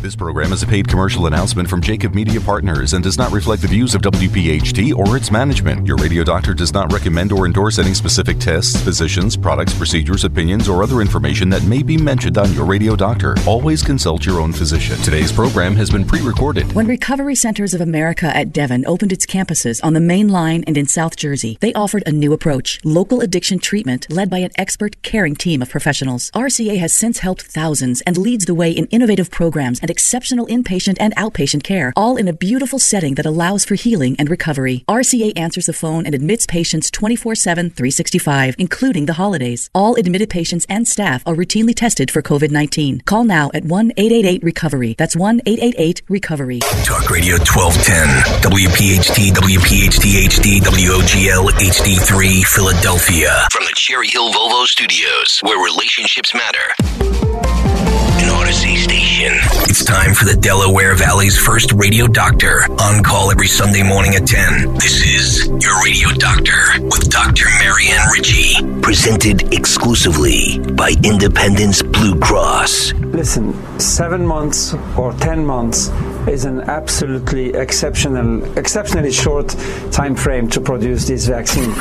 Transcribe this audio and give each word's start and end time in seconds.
This 0.00 0.14
program 0.14 0.52
is 0.52 0.62
a 0.62 0.66
paid 0.66 0.86
commercial 0.86 1.26
announcement 1.26 1.68
from 1.68 1.82
Jacob 1.82 2.14
Media 2.14 2.40
Partners 2.40 2.92
and 2.92 3.02
does 3.02 3.18
not 3.18 3.32
reflect 3.32 3.62
the 3.62 3.68
views 3.68 3.96
of 3.96 4.02
WPHT 4.02 4.94
or 4.94 5.16
its 5.16 5.32
management. 5.32 5.88
Your 5.88 5.96
radio 5.96 6.22
doctor 6.22 6.54
does 6.54 6.72
not 6.72 6.92
recommend 6.92 7.32
or 7.32 7.46
endorse 7.46 7.80
any 7.80 7.92
specific 7.94 8.38
tests, 8.38 8.80
physicians, 8.80 9.36
products, 9.36 9.74
procedures, 9.74 10.22
opinions, 10.22 10.68
or 10.68 10.84
other 10.84 11.00
information 11.00 11.48
that 11.48 11.64
may 11.64 11.82
be 11.82 11.96
mentioned 11.96 12.38
on 12.38 12.52
your 12.54 12.64
radio 12.64 12.94
doctor. 12.94 13.34
Always 13.44 13.82
consult 13.82 14.24
your 14.24 14.40
own 14.40 14.52
physician. 14.52 14.96
Today's 14.98 15.32
program 15.32 15.74
has 15.74 15.90
been 15.90 16.06
pre 16.06 16.20
recorded. 16.20 16.72
When 16.74 16.86
Recovery 16.86 17.34
Centers 17.34 17.74
of 17.74 17.80
America 17.80 18.26
at 18.36 18.52
Devon 18.52 18.86
opened 18.86 19.12
its 19.12 19.26
campuses 19.26 19.84
on 19.84 19.94
the 19.94 20.00
main 20.00 20.28
line 20.28 20.62
and 20.68 20.78
in 20.78 20.86
South 20.86 21.16
Jersey, 21.16 21.58
they 21.60 21.72
offered 21.72 22.04
a 22.06 22.12
new 22.12 22.32
approach 22.32 22.78
local 22.84 23.20
addiction 23.20 23.58
treatment 23.58 24.08
led 24.12 24.30
by 24.30 24.38
an 24.38 24.52
expert, 24.54 25.02
caring 25.02 25.34
team 25.34 25.60
of 25.60 25.70
professionals. 25.70 26.30
RCA 26.36 26.78
has 26.78 26.94
since 26.94 27.18
helped 27.18 27.42
thousands 27.42 28.00
and 28.02 28.16
leads 28.16 28.44
the 28.44 28.54
way 28.54 28.70
in 28.70 28.86
innovative 28.86 29.32
programs 29.32 29.80
and 29.88 29.90
exceptional 29.90 30.46
inpatient 30.48 30.98
and 31.00 31.16
outpatient 31.16 31.62
care, 31.62 31.94
all 31.96 32.16
in 32.16 32.28
a 32.28 32.32
beautiful 32.32 32.78
setting 32.78 33.14
that 33.14 33.24
allows 33.24 33.64
for 33.64 33.74
healing 33.74 34.14
and 34.18 34.28
recovery. 34.28 34.84
RCA 34.86 35.32
answers 35.34 35.64
the 35.64 35.72
phone 35.72 36.04
and 36.04 36.14
admits 36.14 36.44
patients 36.46 36.90
24 36.90 37.34
7, 37.34 37.70
365, 37.70 38.54
including 38.58 39.06
the 39.06 39.14
holidays. 39.14 39.70
All 39.74 39.94
admitted 39.94 40.28
patients 40.28 40.66
and 40.68 40.86
staff 40.86 41.22
are 41.24 41.34
routinely 41.34 41.74
tested 41.74 42.10
for 42.10 42.20
COVID 42.20 42.50
19. 42.50 43.00
Call 43.06 43.24
now 43.24 43.50
at 43.54 43.64
1 43.64 43.92
888 43.96 44.42
Recovery. 44.42 44.94
That's 44.98 45.16
1 45.16 45.40
888 45.46 46.02
Recovery. 46.08 46.58
Talk 46.84 47.08
Radio 47.08 47.36
1210, 47.38 48.44
WPHT, 48.44 49.32
WPHT 49.32 50.04
HD, 50.28 50.60
WOGL 50.60 51.48
HD3, 51.48 52.44
Philadelphia. 52.44 53.48
From 53.50 53.64
the 53.64 53.72
Cherry 53.74 54.08
Hill 54.08 54.30
Volvo 54.32 54.66
Studios, 54.66 55.40
where 55.42 55.64
relationships 55.64 56.34
matter. 56.34 57.77
An 58.20 58.28
Audacy 58.30 58.76
station. 58.76 59.32
It's 59.70 59.84
time 59.84 60.12
for 60.12 60.24
the 60.24 60.34
Delaware 60.34 60.94
Valley's 60.94 61.38
first 61.38 61.72
radio 61.72 62.06
doctor. 62.06 62.62
On 62.80 63.02
call 63.02 63.30
every 63.30 63.46
Sunday 63.46 63.82
morning 63.82 64.14
at 64.14 64.26
10. 64.26 64.74
This 64.74 65.04
is 65.04 65.46
Your 65.46 65.82
Radio 65.84 66.08
Doctor 66.18 66.82
with 66.82 67.08
Dr. 67.10 67.46
Marianne 67.60 68.08
Ritchie. 68.10 68.80
Presented 68.82 69.52
exclusively 69.54 70.58
by 70.74 70.94
Independence 71.04 71.82
Blue 71.82 72.18
Cross. 72.18 72.92
Listen, 72.94 73.54
seven 73.78 74.26
months 74.26 74.74
or 74.96 75.12
ten 75.14 75.44
months 75.46 75.88
is 76.28 76.44
an 76.44 76.60
absolutely 76.62 77.50
exceptional, 77.54 78.42
exceptionally 78.58 79.12
short 79.12 79.48
time 79.92 80.14
frame 80.16 80.48
to 80.50 80.60
produce 80.60 81.06
this 81.06 81.26
vaccine. 81.26 81.72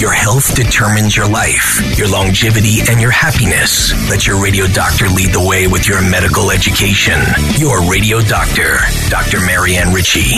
Your 0.00 0.14
health 0.14 0.54
determines 0.54 1.14
your 1.14 1.28
life, 1.28 1.98
your 1.98 2.08
longevity, 2.08 2.78
and 2.88 3.02
your 3.02 3.10
happiness. 3.10 3.92
Let 4.08 4.26
your 4.26 4.42
radio 4.42 4.66
doctor 4.66 5.10
lead 5.10 5.34
the 5.34 5.46
way 5.46 5.66
with 5.66 5.86
your 5.86 6.00
medical 6.00 6.50
education. 6.50 7.20
Your 7.58 7.82
radio 7.82 8.22
doctor, 8.22 8.78
Dr. 9.10 9.40
Marianne 9.40 9.92
Ritchie. 9.92 10.36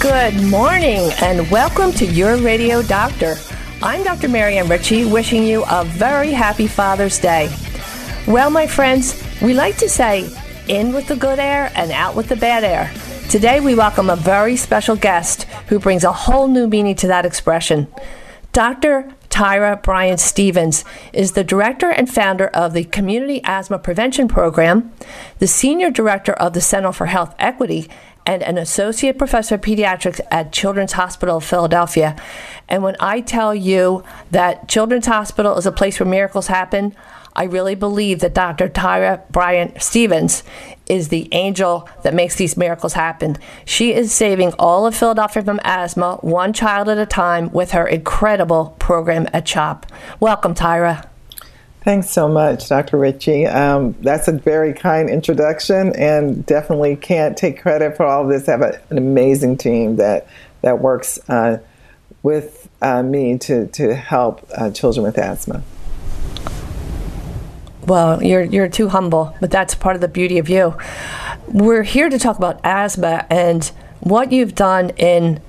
Good 0.00 0.42
morning 0.50 1.12
and 1.22 1.48
welcome 1.52 1.92
to 1.92 2.04
Your 2.04 2.36
Radio 2.38 2.82
Doctor. 2.82 3.36
I'm 3.80 4.02
Dr. 4.02 4.28
Marianne 4.28 4.66
Ritchie, 4.66 5.04
wishing 5.04 5.44
you 5.44 5.62
a 5.70 5.84
very 5.84 6.32
happy 6.32 6.66
Father's 6.66 7.20
Day. 7.20 7.56
Well, 8.26 8.50
my 8.50 8.66
friends, 8.66 9.22
we 9.40 9.54
like 9.54 9.76
to 9.76 9.88
say 9.88 10.28
in 10.66 10.92
with 10.92 11.06
the 11.06 11.14
good 11.14 11.38
air 11.38 11.70
and 11.76 11.92
out 11.92 12.16
with 12.16 12.28
the 12.28 12.34
bad 12.34 12.64
air. 12.64 12.92
Today, 13.30 13.60
we 13.60 13.76
welcome 13.76 14.10
a 14.10 14.16
very 14.16 14.56
special 14.56 14.96
guest 14.96 15.44
who 15.68 15.78
brings 15.78 16.02
a 16.02 16.10
whole 16.10 16.48
new 16.48 16.66
meaning 16.66 16.96
to 16.96 17.06
that 17.06 17.24
expression. 17.24 17.86
Dr. 18.54 19.12
Tyra 19.30 19.82
Bryant 19.82 20.20
Stevens 20.20 20.84
is 21.12 21.32
the 21.32 21.42
director 21.42 21.90
and 21.90 22.08
founder 22.08 22.46
of 22.46 22.72
the 22.72 22.84
Community 22.84 23.40
Asthma 23.42 23.80
Prevention 23.80 24.28
Program, 24.28 24.92
the 25.40 25.48
senior 25.48 25.90
director 25.90 26.34
of 26.34 26.52
the 26.52 26.60
Center 26.60 26.92
for 26.92 27.06
Health 27.06 27.34
Equity, 27.40 27.90
and 28.24 28.44
an 28.44 28.56
associate 28.56 29.18
professor 29.18 29.56
of 29.56 29.60
pediatrics 29.60 30.20
at 30.30 30.52
Children's 30.52 30.92
Hospital 30.92 31.38
of 31.38 31.44
Philadelphia. 31.44 32.14
And 32.68 32.84
when 32.84 32.94
I 33.00 33.22
tell 33.22 33.56
you 33.56 34.04
that 34.30 34.68
Children's 34.68 35.06
Hospital 35.06 35.58
is 35.58 35.66
a 35.66 35.72
place 35.72 35.98
where 35.98 36.08
miracles 36.08 36.46
happen, 36.46 36.94
I 37.36 37.44
really 37.44 37.74
believe 37.74 38.20
that 38.20 38.34
Dr. 38.34 38.68
Tyra 38.68 39.28
Bryant 39.30 39.82
Stevens 39.82 40.44
is 40.86 41.08
the 41.08 41.28
angel 41.32 41.88
that 42.02 42.14
makes 42.14 42.36
these 42.36 42.56
miracles 42.56 42.92
happen. 42.92 43.36
She 43.64 43.92
is 43.92 44.12
saving 44.12 44.52
all 44.58 44.86
of 44.86 44.94
Philadelphia 44.94 45.42
from 45.42 45.60
asthma, 45.64 46.16
one 46.20 46.52
child 46.52 46.88
at 46.88 46.98
a 46.98 47.06
time, 47.06 47.50
with 47.50 47.72
her 47.72 47.86
incredible 47.86 48.76
program 48.78 49.28
at 49.32 49.46
CHOP. 49.46 49.86
Welcome, 50.20 50.54
Tyra. 50.54 51.08
Thanks 51.80 52.08
so 52.08 52.28
much, 52.28 52.68
Dr. 52.68 52.96
Ritchie. 52.96 53.46
Um, 53.46 53.94
that's 54.00 54.28
a 54.28 54.32
very 54.32 54.72
kind 54.72 55.10
introduction, 55.10 55.94
and 55.96 56.46
definitely 56.46 56.96
can't 56.96 57.36
take 57.36 57.60
credit 57.60 57.96
for 57.96 58.06
all 58.06 58.22
of 58.22 58.28
this. 58.30 58.48
I 58.48 58.52
have 58.52 58.62
a, 58.62 58.80
an 58.90 58.96
amazing 58.96 59.58
team 59.58 59.96
that 59.96 60.26
that 60.62 60.78
works 60.78 61.18
uh, 61.28 61.58
with 62.22 62.70
uh, 62.80 63.02
me 63.02 63.36
to 63.38 63.66
to 63.66 63.94
help 63.94 64.48
uh, 64.56 64.70
children 64.70 65.04
with 65.04 65.18
asthma. 65.18 65.62
Well, 67.86 68.22
you're 68.22 68.42
you're 68.42 68.68
too 68.68 68.88
humble, 68.88 69.34
but 69.40 69.50
that's 69.50 69.74
part 69.74 69.94
of 69.94 70.00
the 70.00 70.08
beauty 70.08 70.38
of 70.38 70.48
you. 70.48 70.76
We're 71.48 71.82
here 71.82 72.08
to 72.08 72.18
talk 72.18 72.38
about 72.38 72.60
asthma 72.64 73.26
and 73.28 73.64
what 74.00 74.32
you've 74.32 74.54
done 74.54 74.90
in. 74.90 75.40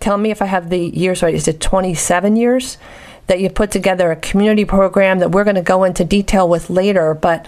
Tell 0.00 0.16
me 0.16 0.30
if 0.30 0.40
I 0.40 0.46
have 0.46 0.70
the 0.70 0.78
years 0.78 1.22
right. 1.22 1.34
Is 1.34 1.46
it 1.46 1.60
27 1.60 2.36
years 2.36 2.78
that 3.26 3.40
you 3.40 3.50
put 3.50 3.70
together 3.70 4.10
a 4.10 4.16
community 4.16 4.64
program 4.64 5.18
that 5.18 5.30
we're 5.30 5.44
going 5.44 5.56
to 5.56 5.62
go 5.62 5.84
into 5.84 6.04
detail 6.04 6.48
with 6.48 6.70
later? 6.70 7.14
But 7.14 7.46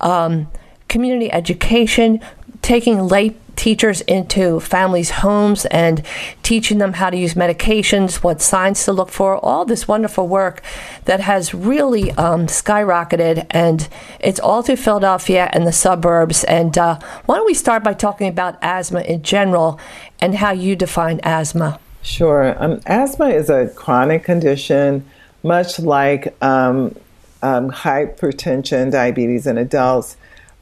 um, 0.00 0.48
community 0.88 1.32
education, 1.32 2.20
taking 2.64 3.06
lay 3.06 3.36
teachers 3.56 4.00
into 4.02 4.58
families' 4.58 5.10
homes 5.10 5.66
and 5.66 6.02
teaching 6.42 6.78
them 6.78 6.94
how 6.94 7.10
to 7.10 7.16
use 7.16 7.34
medications, 7.34 8.16
what 8.24 8.40
signs 8.40 8.84
to 8.84 8.92
look 8.92 9.10
for, 9.10 9.36
all 9.44 9.66
this 9.66 9.86
wonderful 9.86 10.26
work 10.26 10.62
that 11.04 11.20
has 11.20 11.52
really 11.54 12.10
um, 12.12 12.46
skyrocketed. 12.46 13.46
And 13.50 13.86
it's 14.18 14.40
all 14.40 14.62
through 14.62 14.76
Philadelphia 14.76 15.50
and 15.52 15.66
the 15.66 15.72
suburbs. 15.72 16.42
And 16.44 16.76
uh, 16.78 16.98
why 17.26 17.36
don't 17.36 17.46
we 17.46 17.54
start 17.54 17.84
by 17.84 17.92
talking 17.92 18.28
about 18.28 18.58
asthma 18.62 19.02
in 19.02 19.22
general 19.22 19.78
and 20.18 20.34
how 20.34 20.52
you 20.52 20.74
define 20.74 21.20
asthma? 21.22 21.78
Sure. 22.02 22.56
Um, 22.62 22.80
asthma 22.86 23.28
is 23.28 23.50
a 23.50 23.68
chronic 23.68 24.24
condition, 24.24 25.04
much 25.42 25.78
like 25.78 26.34
um, 26.42 26.96
um 27.42 27.70
hypertension, 27.70 28.90
diabetes 28.90 29.46
in 29.46 29.58
adults. 29.58 30.16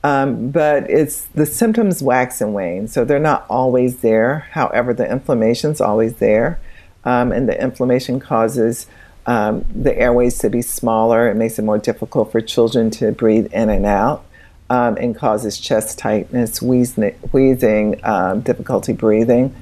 Um, 0.05 0.51
but 0.51 0.91
it's 0.91 1.27
the 1.27 1.47
symptoms 1.47 2.03
wax 2.03 2.41
and 2.41 2.53
wane, 2.55 2.89
so 2.89 3.05
they're 3.05 3.21
not 3.21 3.47
always 3.49 3.99
there. 3.99 4.49
However, 4.51 4.93
the 4.93 5.09
inflammation's 5.09 5.81
always 5.81 6.17
there, 6.17 6.59
um, 7.05 7.31
and 7.31 7.49
the 7.49 7.61
inflammation 7.61 8.19
causes 8.19 8.87
um, 9.27 9.65
the 9.73 9.97
airways 9.97 10.39
to 10.39 10.51
be 10.51 10.61
smaller. 10.61 11.31
It 11.31 11.37
makes 11.37 11.59
it 11.59 11.63
more 11.63 11.79
difficult 11.79 12.33
for 12.33 12.41
children 12.41 12.91
to 12.93 13.13
breathe 13.13 13.53
in 13.53 13.71
and 13.71 13.87
out, 13.87 14.25
um, 14.69 14.97
and 14.97 15.15
causes 15.15 15.57
chest 15.57 15.99
tightness, 15.99 16.61
wheezing, 16.61 17.15
wheezing 17.31 18.01
um, 18.05 18.41
difficulty 18.41 18.93
breathing, 18.93 19.55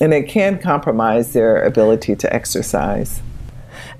and 0.00 0.12
it 0.12 0.28
can 0.28 0.58
compromise 0.58 1.32
their 1.32 1.62
ability 1.62 2.16
to 2.16 2.34
exercise. 2.34 3.22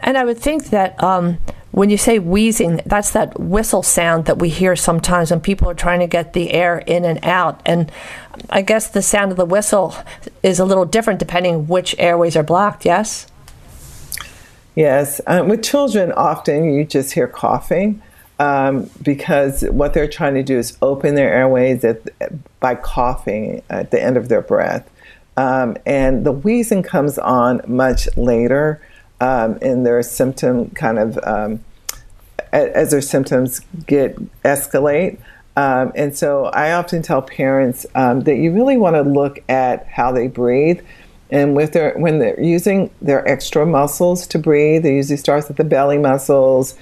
And 0.00 0.18
I 0.18 0.24
would 0.24 0.38
think 0.38 0.70
that 0.70 1.00
um, 1.00 1.38
when 1.72 1.88
you 1.88 1.96
say 1.96 2.18
wheezing, 2.18 2.82
that's 2.84 3.10
that 3.10 3.40
whistle 3.40 3.82
sound 3.82 4.26
that 4.26 4.38
we 4.38 4.50
hear 4.50 4.76
sometimes 4.76 5.30
when 5.30 5.40
people 5.40 5.68
are 5.70 5.74
trying 5.74 6.00
to 6.00 6.06
get 6.06 6.34
the 6.34 6.52
air 6.52 6.78
in 6.78 7.04
and 7.04 7.18
out. 7.24 7.60
And 7.64 7.90
I 8.50 8.60
guess 8.60 8.88
the 8.88 9.02
sound 9.02 9.32
of 9.32 9.38
the 9.38 9.46
whistle 9.46 9.96
is 10.42 10.60
a 10.60 10.66
little 10.66 10.84
different 10.84 11.18
depending 11.18 11.66
which 11.66 11.94
airways 11.98 12.36
are 12.36 12.42
blocked, 12.42 12.84
yes? 12.84 13.26
Yes. 14.74 15.20
Um, 15.26 15.48
with 15.48 15.62
children, 15.62 16.12
often 16.12 16.72
you 16.72 16.84
just 16.84 17.12
hear 17.12 17.26
coughing 17.26 18.02
um, 18.38 18.90
because 19.00 19.62
what 19.62 19.94
they're 19.94 20.08
trying 20.08 20.34
to 20.34 20.42
do 20.42 20.58
is 20.58 20.76
open 20.82 21.14
their 21.14 21.32
airways 21.32 21.84
at, 21.84 22.02
by 22.60 22.74
coughing 22.74 23.62
at 23.70 23.90
the 23.90 24.02
end 24.02 24.18
of 24.18 24.28
their 24.28 24.42
breath. 24.42 24.88
Um, 25.38 25.78
and 25.86 26.26
the 26.26 26.32
wheezing 26.32 26.82
comes 26.82 27.18
on 27.18 27.62
much 27.66 28.14
later 28.18 28.82
um, 29.22 29.56
in 29.58 29.84
their 29.84 30.02
symptom 30.02 30.68
kind 30.70 30.98
of 30.98 31.16
um, 31.22 31.60
as 32.52 32.90
their 32.90 33.00
symptoms 33.00 33.60
get 33.86 34.16
escalate. 34.42 35.18
Um, 35.56 35.92
and 35.94 36.16
so 36.16 36.46
I 36.46 36.72
often 36.72 37.02
tell 37.02 37.22
parents 37.22 37.86
um, 37.94 38.22
that 38.22 38.36
you 38.36 38.52
really 38.52 38.76
want 38.76 38.96
to 38.96 39.02
look 39.02 39.38
at 39.48 39.86
how 39.86 40.10
they 40.10 40.26
breathe. 40.26 40.80
And 41.30 41.54
with 41.54 41.72
their, 41.72 41.94
when 41.96 42.18
they're 42.18 42.40
using 42.42 42.90
their 43.00 43.26
extra 43.28 43.64
muscles 43.64 44.26
to 44.28 44.38
breathe, 44.38 44.84
it 44.84 44.92
usually 44.92 45.16
starts 45.16 45.46
with 45.46 45.56
the 45.56 45.64
belly 45.64 45.98
muscles, 45.98 46.74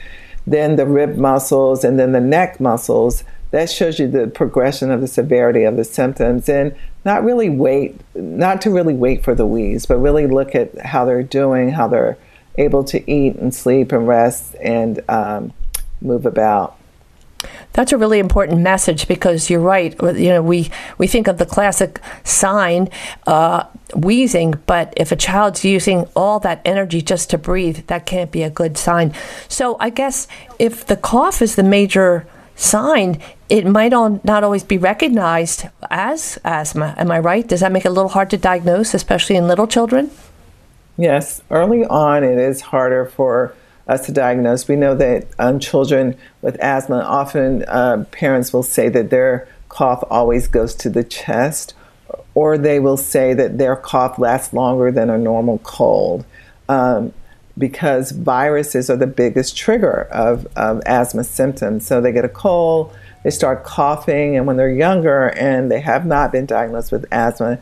then 0.46 0.76
the 0.76 0.86
rib 0.86 1.16
muscles, 1.16 1.84
and 1.84 1.98
then 1.98 2.12
the 2.12 2.20
neck 2.20 2.58
muscles. 2.58 3.22
That 3.50 3.68
shows 3.68 3.98
you 3.98 4.08
the 4.08 4.28
progression 4.28 4.90
of 4.90 5.02
the 5.02 5.08
severity 5.08 5.64
of 5.64 5.76
the 5.76 5.84
symptoms. 5.84 6.48
And 6.48 6.74
not 7.04 7.22
really 7.22 7.50
wait, 7.50 8.00
not 8.14 8.62
to 8.62 8.70
really 8.70 8.94
wait 8.94 9.24
for 9.24 9.34
the 9.34 9.46
wheeze, 9.46 9.84
but 9.84 9.98
really 9.98 10.26
look 10.26 10.54
at 10.54 10.78
how 10.78 11.04
they're 11.04 11.22
doing, 11.22 11.70
how 11.70 11.86
they're 11.86 12.16
able 12.60 12.84
to 12.84 13.10
eat 13.10 13.36
and 13.36 13.54
sleep 13.54 13.92
and 13.92 14.06
rest 14.06 14.54
and 14.60 15.00
um, 15.08 15.52
move 16.00 16.26
about. 16.26 16.76
That's 17.72 17.92
a 17.92 17.96
really 17.96 18.18
important 18.18 18.60
message 18.60 19.08
because 19.08 19.48
you're 19.48 19.60
right. 19.60 19.94
You 20.02 20.28
know, 20.28 20.42
we, 20.42 20.70
we 20.98 21.06
think 21.06 21.26
of 21.28 21.38
the 21.38 21.46
classic 21.46 22.00
sign, 22.24 22.88
uh, 23.26 23.64
wheezing, 23.94 24.54
but 24.66 24.92
if 24.96 25.12
a 25.12 25.16
child's 25.16 25.64
using 25.64 26.06
all 26.14 26.40
that 26.40 26.60
energy 26.64 27.00
just 27.00 27.30
to 27.30 27.38
breathe, 27.38 27.86
that 27.86 28.06
can't 28.06 28.30
be 28.30 28.42
a 28.42 28.50
good 28.50 28.76
sign. 28.76 29.14
So 29.48 29.76
I 29.80 29.90
guess 29.90 30.28
if 30.58 30.84
the 30.86 30.96
cough 30.96 31.40
is 31.40 31.56
the 31.56 31.62
major 31.62 32.26
sign, 32.56 33.20
it 33.48 33.64
might 33.64 33.92
not 33.92 34.44
always 34.44 34.64
be 34.64 34.76
recognized 34.76 35.66
as 35.90 36.38
asthma. 36.44 36.94
Am 36.98 37.10
I 37.10 37.20
right? 37.20 37.46
Does 37.46 37.60
that 37.60 37.72
make 37.72 37.86
it 37.86 37.88
a 37.88 37.92
little 37.92 38.10
hard 38.10 38.30
to 38.30 38.36
diagnose, 38.36 38.92
especially 38.92 39.36
in 39.36 39.48
little 39.48 39.66
children? 39.66 40.10
Yes, 40.96 41.42
early 41.50 41.84
on 41.84 42.24
it 42.24 42.38
is 42.38 42.60
harder 42.60 43.06
for 43.06 43.54
us 43.88 44.06
to 44.06 44.12
diagnose. 44.12 44.68
We 44.68 44.76
know 44.76 44.94
that 44.94 45.26
um, 45.38 45.58
children 45.58 46.16
with 46.42 46.56
asthma, 46.60 47.00
often 47.00 47.64
uh, 47.64 48.04
parents 48.10 48.52
will 48.52 48.62
say 48.62 48.88
that 48.88 49.10
their 49.10 49.48
cough 49.68 50.04
always 50.10 50.46
goes 50.46 50.74
to 50.76 50.90
the 50.90 51.04
chest, 51.04 51.74
or 52.34 52.58
they 52.58 52.78
will 52.78 52.96
say 52.96 53.34
that 53.34 53.58
their 53.58 53.76
cough 53.76 54.18
lasts 54.18 54.52
longer 54.52 54.92
than 54.92 55.10
a 55.10 55.18
normal 55.18 55.58
cold. 55.58 56.24
Um, 56.68 57.12
because 57.58 58.12
viruses 58.12 58.88
are 58.88 58.96
the 58.96 59.06
biggest 59.06 59.56
trigger 59.56 60.08
of, 60.10 60.46
of 60.56 60.80
asthma 60.86 61.22
symptoms. 61.24 61.86
So 61.86 62.00
they 62.00 62.12
get 62.12 62.24
a 62.24 62.28
cold, 62.28 62.96
they 63.22 63.30
start 63.30 63.64
coughing, 63.64 64.36
and 64.36 64.46
when 64.46 64.56
they're 64.56 64.70
younger 64.70 65.28
and 65.30 65.70
they 65.70 65.80
have 65.80 66.06
not 66.06 66.32
been 66.32 66.46
diagnosed 66.46 66.90
with 66.90 67.04
asthma, 67.12 67.58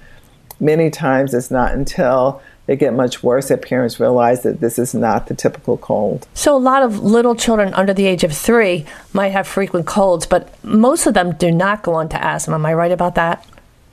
many 0.61 0.91
times 0.91 1.35
it's 1.35 1.51
not 1.51 1.73
until 1.73 2.41
they 2.69 2.77
get 2.77 2.93
much 2.93 3.23
worse 3.23 3.51
if 3.51 3.63
parents 3.63 3.99
realize 3.99 4.43
that 4.43 4.61
this 4.61 4.79
is 4.79 4.93
not 4.93 5.27
the 5.27 5.35
typical 5.35 5.79
cold. 5.79 6.29
So, 6.35 6.55
a 6.55 6.61
lot 6.61 6.83
of 6.83 7.01
little 7.01 7.35
children 7.35 7.73
under 7.73 7.95
the 7.95 8.05
age 8.05 8.25
of 8.25 8.33
three 8.33 8.85
might 9.15 9.31
have 9.31 9.49
frequent 9.49 9.87
colds, 9.87 10.27
but 10.27 10.63
most 10.63 11.07
of 11.07 11.15
them 11.15 11.33
do 11.33 11.51
not 11.51 11.83
go 11.83 11.95
on 11.95 12.11
to 12.11 12.23
asthma. 12.23 12.57
Am 12.57 12.67
I 12.67 12.75
right 12.75 12.93
about 12.93 13.15
that? 13.15 13.45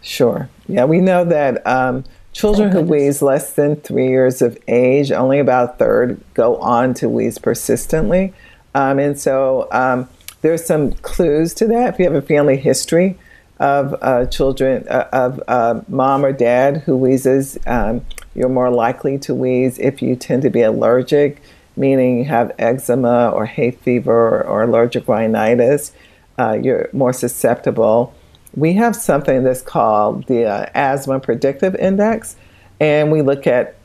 Sure. 0.02 0.50
Yeah, 0.68 0.84
we 0.84 1.00
know 1.00 1.24
that 1.24 1.66
um, 1.66 2.04
children 2.34 2.70
who 2.70 2.82
wheeze 2.82 3.22
less 3.22 3.54
than 3.54 3.78
three 3.78 4.10
years 4.10 4.42
of 4.42 4.58
age, 4.68 5.10
only 5.10 5.40
about 5.40 5.70
a 5.70 5.74
third 5.78 6.20
go 6.34 6.58
on 6.58 6.94
to 6.96 7.08
wheeze 7.08 7.38
persistently. 7.38 8.34
Um, 8.74 9.00
and 9.00 9.18
so, 9.18 9.70
um, 9.72 10.10
there's 10.42 10.66
some 10.66 10.92
clues 10.92 11.54
to 11.56 11.68
that. 11.68 11.94
If 11.94 12.00
you 12.00 12.06
have 12.06 12.14
a 12.14 12.22
family 12.22 12.58
history 12.58 13.18
of 13.58 13.96
uh, 14.02 14.26
children, 14.26 14.86
uh, 14.90 15.08
of 15.14 15.42
uh, 15.48 15.80
mom 15.88 16.26
or 16.26 16.34
dad 16.34 16.82
who 16.86 16.98
wheezes, 16.98 17.58
um, 17.66 18.06
you're 18.36 18.50
more 18.50 18.70
likely 18.70 19.18
to 19.20 19.34
wheeze 19.34 19.80
if 19.80 20.02
you 20.02 20.16
tend 20.16 20.42
to 20.44 20.50
be 20.50 20.62
allergic, 20.62 21.42
meaning 21.76 22.20
you 22.20 22.26
have 22.26 22.52
eczema 22.60 23.30
or 23.30 23.46
hay 23.46 23.72
fever 23.72 24.44
or, 24.44 24.64
allergic 24.64 25.08
rhinitis. 25.08 25.94
Uh, 26.38 26.60
you're 26.62 26.90
more 26.92 27.14
susceptible. 27.14 28.14
We 28.54 28.74
have 28.74 28.96
something 28.96 29.44
that's 29.44 29.62
called 29.62 30.28
the 30.28 30.46
uh, 30.46 30.70
Asthma 30.76 31.20
Predictive 31.22 31.76
Index, 31.76 32.36
and 32.80 33.12
we 33.12 33.22
look 33.22 33.48
at 33.48 33.76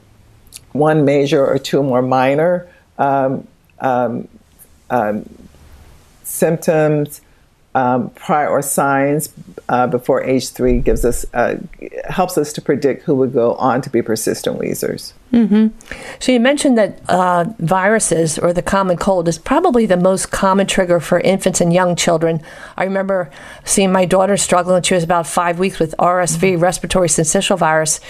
one 0.73 1.05
major 1.05 1.47
or 1.47 1.59
two 1.59 1.83
more 1.83 2.03
minor 2.03 2.69
um, 2.99 3.47
um, 3.79 4.29
um, 4.91 5.29
symptoms 6.25 7.21
um, 7.75 8.11
prior 8.11 8.49
or 8.49 8.63
signs 8.63 9.33
uh, 9.69 9.87
before 9.87 10.25
age 10.25 10.49
three 10.49 10.81
gives 10.81 11.05
us 11.05 11.25
uh, 11.35 11.57
helps 12.09 12.37
us 12.37 12.53
to 12.55 12.61
predict 12.61 13.05
who 13.05 13.15
would 13.15 13.33
go 13.33 13.55
on 13.55 13.81
to 13.83 13.91
be 13.91 14.03
persistent 14.03 14.59
wheezers. 14.59 15.15
Mm-hmm. 15.33 15.69
So 16.19 16.33
you 16.33 16.41
mentioned 16.41 16.77
that 16.79 17.01
uh, 17.09 17.45
viruses 17.61 18.39
or 18.39 18.53
the 18.53 18.63
common 18.63 18.97
cold 18.97 19.29
is 19.29 19.39
probably 19.39 19.87
the 19.87 19.97
most 19.97 20.33
common 20.33 20.67
trigger 20.67 20.99
for 20.99 21.21
infants 21.21 21.61
and 21.61 21.73
young 21.73 21.95
children. 21.95 22.43
I 22.77 22.83
remember 22.83 23.31
seeing 23.65 23.93
my 23.93 24.05
daughter 24.05 24.37
struggling 24.37 24.75
when 24.75 24.83
she 24.83 24.95
was 24.95 25.05
about 25.05 25.29
five 25.29 25.61
weeks 25.61 25.79
with 25.79 25.95
RSV, 25.99 26.55
mm-hmm. 26.55 26.61
respiratory 26.61 27.09
syncytial 27.09 27.57
virus. 27.57 28.01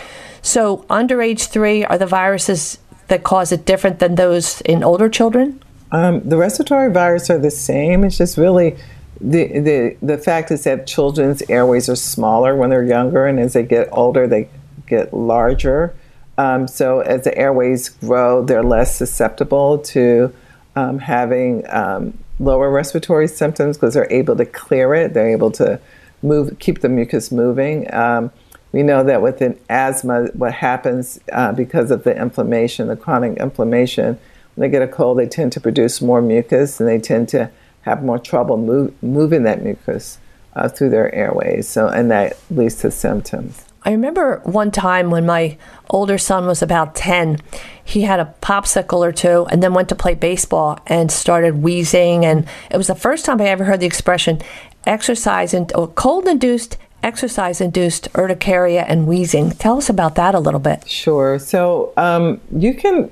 So 0.40 0.86
under 0.88 1.20
age 1.20 1.48
three, 1.48 1.84
are 1.84 1.98
the 1.98 2.06
viruses 2.06 2.78
that 3.08 3.24
cause 3.24 3.52
it 3.52 3.66
different 3.66 3.98
than 3.98 4.14
those 4.14 4.62
in 4.62 4.82
older 4.82 5.10
children? 5.10 5.62
Um, 5.92 6.26
the 6.26 6.38
respiratory 6.38 6.90
viruses 6.90 7.28
are 7.28 7.38
the 7.38 7.50
same. 7.50 8.04
It's 8.04 8.16
just 8.16 8.38
really 8.38 8.76
the, 9.20 9.58
the, 9.60 9.96
the 10.00 10.18
fact 10.18 10.50
is 10.50 10.64
that 10.64 10.86
children's 10.86 11.42
airways 11.50 11.88
are 11.88 11.96
smaller 11.96 12.56
when 12.56 12.70
they're 12.70 12.84
younger, 12.84 13.26
and 13.26 13.38
as 13.38 13.52
they 13.52 13.62
get 13.62 13.88
older, 13.92 14.26
they 14.26 14.48
get 14.86 15.12
larger. 15.12 15.94
Um, 16.38 16.66
so 16.66 17.00
as 17.00 17.24
the 17.24 17.36
airways 17.36 17.90
grow, 17.90 18.42
they're 18.42 18.62
less 18.62 18.96
susceptible 18.96 19.78
to 19.78 20.34
um, 20.74 20.98
having 20.98 21.64
um, 21.68 22.18
lower 22.38 22.70
respiratory 22.70 23.28
symptoms 23.28 23.76
because 23.76 23.94
they're 23.94 24.10
able 24.10 24.36
to 24.36 24.46
clear 24.46 24.94
it. 24.94 25.12
They're 25.12 25.28
able 25.28 25.50
to 25.52 25.78
move, 26.22 26.58
keep 26.58 26.80
the 26.80 26.88
mucus 26.88 27.30
moving. 27.30 27.92
Um, 27.92 28.30
we 28.72 28.82
know 28.82 29.04
that 29.04 29.20
with 29.20 29.42
an 29.42 29.58
asthma, 29.68 30.28
what 30.32 30.54
happens 30.54 31.20
uh, 31.32 31.52
because 31.52 31.90
of 31.90 32.04
the 32.04 32.16
inflammation, 32.16 32.88
the 32.88 32.96
chronic 32.96 33.36
inflammation, 33.38 34.18
when 34.54 34.68
they 34.68 34.70
get 34.70 34.82
a 34.82 34.88
cold, 34.88 35.18
they 35.18 35.26
tend 35.26 35.52
to 35.52 35.60
produce 35.60 36.00
more 36.00 36.22
mucus 36.22 36.80
and 36.80 36.88
they 36.88 36.98
tend 36.98 37.28
to 37.30 37.50
have 37.82 38.02
more 38.02 38.18
trouble 38.18 38.56
move, 38.56 39.02
moving 39.02 39.42
that 39.44 39.62
mucus 39.62 40.18
uh, 40.54 40.68
through 40.68 40.90
their 40.90 41.14
airways. 41.14 41.68
So, 41.68 41.88
and 41.88 42.10
that 42.10 42.36
leads 42.50 42.76
to 42.76 42.90
symptoms. 42.90 43.64
I 43.82 43.92
remember 43.92 44.40
one 44.44 44.70
time 44.70 45.10
when 45.10 45.24
my 45.24 45.56
older 45.88 46.18
son 46.18 46.46
was 46.46 46.60
about 46.60 46.94
10, 46.94 47.38
he 47.82 48.02
had 48.02 48.20
a 48.20 48.34
popsicle 48.42 48.98
or 48.98 49.10
two 49.10 49.46
and 49.50 49.62
then 49.62 49.72
went 49.72 49.88
to 49.88 49.94
play 49.94 50.14
baseball 50.14 50.78
and 50.86 51.10
started 51.10 51.62
wheezing. 51.62 52.24
And 52.26 52.46
it 52.70 52.76
was 52.76 52.88
the 52.88 52.94
first 52.94 53.24
time 53.24 53.40
I 53.40 53.46
ever 53.46 53.64
heard 53.64 53.80
the 53.80 53.86
expression 53.86 54.42
exercise 54.86 55.54
and 55.54 55.72
or 55.74 55.88
cold 55.88 56.26
induced 56.26 56.76
exercise 57.02 57.60
induced 57.60 58.08
urticaria 58.14 58.82
and 58.82 59.06
wheezing. 59.06 59.50
Tell 59.52 59.78
us 59.78 59.88
about 59.88 60.14
that 60.16 60.34
a 60.34 60.38
little 60.38 60.60
bit. 60.60 60.86
Sure. 60.88 61.38
So 61.38 61.92
um, 61.96 62.40
you 62.54 62.74
can, 62.74 63.10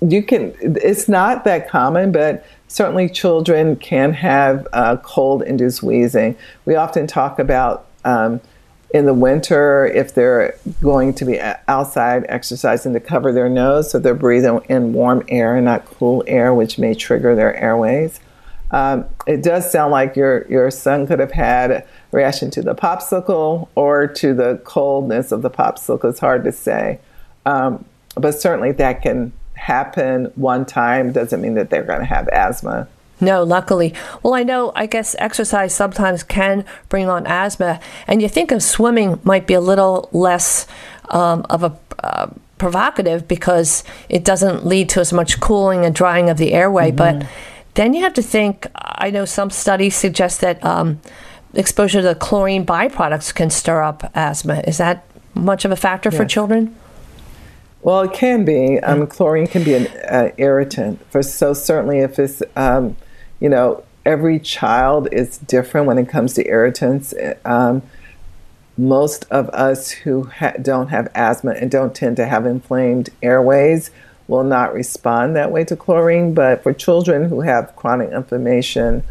you 0.00 0.22
can, 0.22 0.54
it's 0.60 1.08
not 1.08 1.44
that 1.44 1.68
common, 1.68 2.12
but 2.12 2.46
certainly 2.72 3.06
children 3.06 3.76
can 3.76 4.14
have 4.14 4.66
uh, 4.72 4.96
cold 4.96 5.42
induced 5.42 5.82
wheezing. 5.82 6.34
We 6.64 6.74
often 6.74 7.06
talk 7.06 7.38
about 7.38 7.86
um, 8.02 8.40
in 8.94 9.04
the 9.04 9.12
winter 9.12 9.86
if 9.86 10.14
they're 10.14 10.56
going 10.80 11.12
to 11.14 11.26
be 11.26 11.38
outside 11.68 12.24
exercising 12.30 12.94
to 12.94 13.00
cover 13.00 13.30
their 13.30 13.50
nose 13.50 13.90
so 13.90 13.98
they're 13.98 14.14
breathing 14.14 14.60
in 14.70 14.94
warm 14.94 15.22
air 15.28 15.54
and 15.54 15.66
not 15.66 15.84
cool 15.84 16.24
air, 16.26 16.54
which 16.54 16.78
may 16.78 16.94
trigger 16.94 17.34
their 17.34 17.54
airways. 17.56 18.20
Um, 18.70 19.04
it 19.26 19.42
does 19.42 19.70
sound 19.70 19.92
like 19.92 20.16
your, 20.16 20.46
your 20.48 20.70
son 20.70 21.06
could 21.06 21.18
have 21.18 21.32
had 21.32 21.70
a 21.70 21.84
reaction 22.10 22.50
to 22.52 22.62
the 22.62 22.74
popsicle 22.74 23.68
or 23.74 24.06
to 24.06 24.32
the 24.32 24.62
coldness 24.64 25.30
of 25.30 25.42
the 25.42 25.50
popsicle. 25.50 26.08
It's 26.08 26.20
hard 26.20 26.42
to 26.44 26.52
say. 26.52 27.00
Um, 27.44 27.84
but 28.14 28.32
certainly 28.32 28.72
that 28.72 29.02
can 29.02 29.32
happen 29.62 30.24
one 30.34 30.64
time 30.66 31.12
doesn't 31.12 31.40
mean 31.40 31.54
that 31.54 31.70
they're 31.70 31.84
going 31.84 32.00
to 32.00 32.04
have 32.04 32.28
asthma. 32.28 32.88
No, 33.20 33.44
luckily. 33.44 33.94
Well, 34.22 34.34
I 34.34 34.42
know, 34.42 34.72
I 34.74 34.86
guess 34.86 35.14
exercise 35.20 35.72
sometimes 35.72 36.24
can 36.24 36.64
bring 36.88 37.08
on 37.08 37.24
asthma. 37.28 37.78
And 38.08 38.20
you 38.20 38.28
think 38.28 38.50
of 38.50 38.60
swimming 38.60 39.20
might 39.22 39.46
be 39.46 39.54
a 39.54 39.60
little 39.60 40.08
less 40.10 40.66
um, 41.10 41.46
of 41.48 41.62
a 41.62 41.78
uh, 42.02 42.30
provocative 42.58 43.28
because 43.28 43.84
it 44.08 44.24
doesn't 44.24 44.66
lead 44.66 44.88
to 44.90 45.00
as 45.00 45.12
much 45.12 45.38
cooling 45.38 45.84
and 45.84 45.94
drying 45.94 46.28
of 46.28 46.38
the 46.38 46.52
airway. 46.52 46.90
Mm-hmm. 46.90 47.20
But 47.20 47.28
then 47.74 47.94
you 47.94 48.02
have 48.02 48.14
to 48.14 48.22
think, 48.22 48.66
I 48.74 49.10
know 49.10 49.24
some 49.24 49.50
studies 49.50 49.94
suggest 49.94 50.40
that 50.40 50.62
um, 50.64 51.00
exposure 51.54 52.02
to 52.02 52.16
chlorine 52.16 52.66
byproducts 52.66 53.32
can 53.32 53.50
stir 53.50 53.80
up 53.82 54.10
asthma. 54.16 54.64
Is 54.66 54.78
that 54.78 55.04
much 55.34 55.64
of 55.64 55.70
a 55.70 55.76
factor 55.76 56.10
yes. 56.10 56.16
for 56.16 56.24
children? 56.24 56.74
Well, 57.82 58.02
it 58.02 58.12
can 58.12 58.44
be. 58.44 58.78
Um, 58.78 59.06
chlorine 59.06 59.48
can 59.48 59.64
be 59.64 59.74
an 59.74 59.86
uh, 60.08 60.30
irritant. 60.38 61.04
For 61.10 61.22
so 61.22 61.52
certainly, 61.52 61.98
if 61.98 62.18
it's 62.18 62.42
um, 62.54 62.96
you 63.40 63.48
know 63.48 63.84
every 64.04 64.38
child 64.38 65.08
is 65.12 65.38
different 65.38 65.86
when 65.86 65.98
it 65.98 66.08
comes 66.08 66.34
to 66.34 66.46
irritants. 66.46 67.14
Um, 67.44 67.82
most 68.76 69.26
of 69.30 69.48
us 69.50 69.90
who 69.90 70.24
ha- 70.24 70.54
don't 70.60 70.88
have 70.88 71.10
asthma 71.14 71.52
and 71.52 71.70
don't 71.70 71.94
tend 71.94 72.16
to 72.16 72.26
have 72.26 72.46
inflamed 72.46 73.10
airways 73.22 73.90
will 74.28 74.44
not 74.44 74.72
respond 74.72 75.36
that 75.36 75.50
way 75.50 75.64
to 75.64 75.76
chlorine. 75.76 76.34
But 76.34 76.62
for 76.62 76.72
children 76.72 77.28
who 77.28 77.42
have 77.42 77.74
chronic 77.76 78.10
inflammation, 78.12 79.02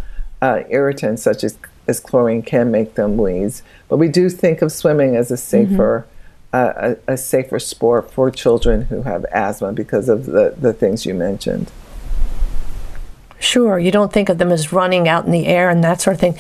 uh, 0.42 0.64
irritants 0.70 1.22
such 1.22 1.44
as, 1.44 1.58
as 1.88 2.00
chlorine 2.00 2.42
can 2.42 2.72
make 2.72 2.96
them 2.96 3.18
wheeze. 3.18 3.64
But 3.88 3.98
we 3.98 4.08
do 4.08 4.30
think 4.30 4.62
of 4.62 4.72
swimming 4.72 5.16
as 5.16 5.30
a 5.30 5.38
safer. 5.38 6.06
Mm-hmm 6.06 6.11
a, 6.54 6.98
a, 7.08 7.18
safer 7.18 7.60
sport 7.60 8.12
for 8.12 8.30
children 8.30 8.84
who 8.84 9.04
have 9.04 9.26
asthma 9.32 9.72
because 9.72 10.10
of 10.10 10.26
the, 10.26 10.54
the 10.58 10.74
things 10.74 11.06
you 11.06 11.14
mentioned. 11.14 11.72
Sure, 13.40 13.80
you 13.80 13.90
don't 13.90 14.14
think 14.14 14.30
of 14.30 14.38
them 14.38 14.52
as 14.52 14.72
running 14.72 15.08
out 15.08 15.26
in 15.26 15.32
the 15.32 15.48
air 15.48 15.70
and 15.70 15.84
that 15.84 16.00
sort 16.00 16.14
of 16.14 16.20
thing. 16.20 16.38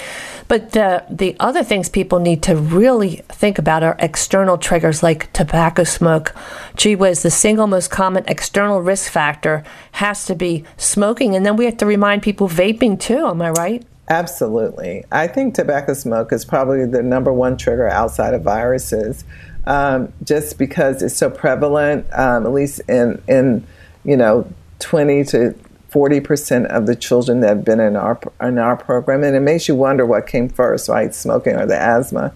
But 0.47 0.73
the, 0.73 1.03
the 1.09 1.35
other 1.39 1.63
things 1.63 1.89
people 1.89 2.19
need 2.19 2.43
to 2.43 2.55
really 2.55 3.23
think 3.29 3.57
about 3.57 3.81
are 3.81 3.95
external 3.99 4.57
triggers 4.57 5.01
like 5.01 5.31
tobacco 5.33 5.83
smoke. 5.83 6.35
Gee 6.75 6.95
whiz, 6.95 7.23
the 7.23 7.31
single 7.31 7.65
most 7.65 7.89
common 7.89 8.23
external 8.27 8.81
risk 8.81 9.11
factor 9.11 9.63
has 9.93 10.25
to 10.25 10.35
be 10.35 10.63
smoking. 10.77 11.35
And 11.35 11.43
then 11.43 11.55
we 11.55 11.65
have 11.65 11.77
to 11.77 11.85
remind 11.87 12.21
people 12.21 12.47
vaping 12.47 12.99
too, 12.99 13.25
am 13.25 13.41
I 13.41 13.49
right? 13.51 13.83
Absolutely. 14.11 15.05
I 15.09 15.27
think 15.27 15.55
tobacco 15.55 15.93
smoke 15.93 16.33
is 16.33 16.43
probably 16.43 16.85
the 16.85 17.01
number 17.01 17.31
one 17.31 17.55
trigger 17.55 17.87
outside 17.87 18.33
of 18.33 18.43
viruses, 18.43 19.23
um, 19.65 20.11
just 20.23 20.57
because 20.57 21.01
it's 21.01 21.15
so 21.15 21.29
prevalent, 21.29 22.05
um, 22.13 22.45
at 22.45 22.51
least 22.51 22.81
in, 22.87 23.21
in, 23.27 23.65
you 24.03 24.17
know, 24.17 24.51
20 24.79 25.23
to 25.25 25.55
40% 25.91 26.65
of 26.67 26.85
the 26.85 26.95
children 26.95 27.41
that 27.41 27.49
have 27.49 27.65
been 27.65 27.79
in 27.79 27.95
our, 27.95 28.19
in 28.41 28.57
our 28.57 28.77
program. 28.77 29.23
And 29.23 29.35
it 29.35 29.41
makes 29.41 29.67
you 29.67 29.75
wonder 29.75 30.05
what 30.05 30.25
came 30.25 30.49
first, 30.49 30.89
right? 30.89 31.13
Smoking 31.13 31.55
or 31.55 31.65
the 31.65 31.79
asthma. 31.79 32.33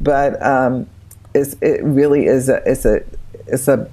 But 0.00 0.42
um, 0.44 0.88
it 1.34 1.82
really 1.82 2.26
is 2.26 2.48
a, 2.48 2.62
it's 2.66 2.84
a, 2.84 3.02
it's 3.46 3.68
a 3.68 3.90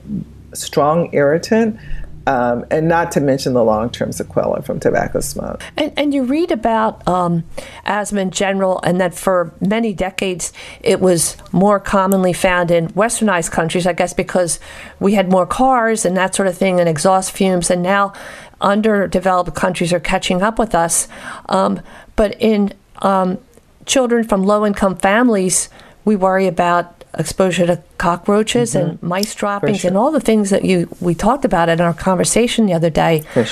strong 0.53 1.13
irritant 1.13 1.79
um, 2.25 2.65
and 2.71 2.87
not 2.87 3.11
to 3.13 3.19
mention 3.19 3.53
the 3.53 3.63
long 3.63 3.89
term 3.89 4.11
sequelae 4.11 4.61
from 4.61 4.79
tobacco 4.79 5.19
smoke. 5.19 5.61
And, 5.77 5.91
and 5.97 6.13
you 6.13 6.23
read 6.23 6.51
about 6.51 7.05
um, 7.07 7.43
asthma 7.85 8.21
in 8.21 8.31
general, 8.31 8.79
and 8.83 8.99
that 9.01 9.13
for 9.13 9.53
many 9.59 9.93
decades 9.93 10.53
it 10.81 10.99
was 10.99 11.37
more 11.51 11.79
commonly 11.79 12.33
found 12.33 12.71
in 12.71 12.87
westernized 12.89 13.51
countries, 13.51 13.85
I 13.85 13.93
guess 13.93 14.13
because 14.13 14.59
we 14.99 15.13
had 15.13 15.29
more 15.29 15.45
cars 15.45 16.05
and 16.05 16.15
that 16.17 16.35
sort 16.35 16.47
of 16.47 16.57
thing, 16.57 16.79
and 16.79 16.87
exhaust 16.87 17.31
fumes, 17.31 17.69
and 17.69 17.83
now 17.83 18.13
underdeveloped 18.61 19.53
countries 19.55 19.91
are 19.91 19.99
catching 19.99 20.41
up 20.41 20.57
with 20.57 20.73
us. 20.73 21.07
Um, 21.49 21.81
but 22.15 22.39
in 22.39 22.73
um, 22.99 23.37
children 23.85 24.23
from 24.23 24.43
low 24.43 24.65
income 24.65 24.95
families, 24.95 25.69
we 26.05 26.15
worry 26.15 26.47
about 26.47 27.02
exposure 27.17 27.65
to 27.67 27.81
cockroaches 27.97 28.73
mm-hmm. 28.73 28.89
and 28.89 29.03
mice 29.03 29.35
droppings 29.35 29.81
sure. 29.81 29.89
and 29.89 29.97
all 29.97 30.11
the 30.11 30.19
things 30.19 30.49
that 30.49 30.65
you 30.65 30.89
we 30.99 31.13
talked 31.13 31.45
about 31.45 31.69
in 31.69 31.81
our 31.81 31.93
conversation 31.93 32.65
the 32.65 32.73
other 32.73 32.89
day. 32.89 33.23
Sure. 33.33 33.45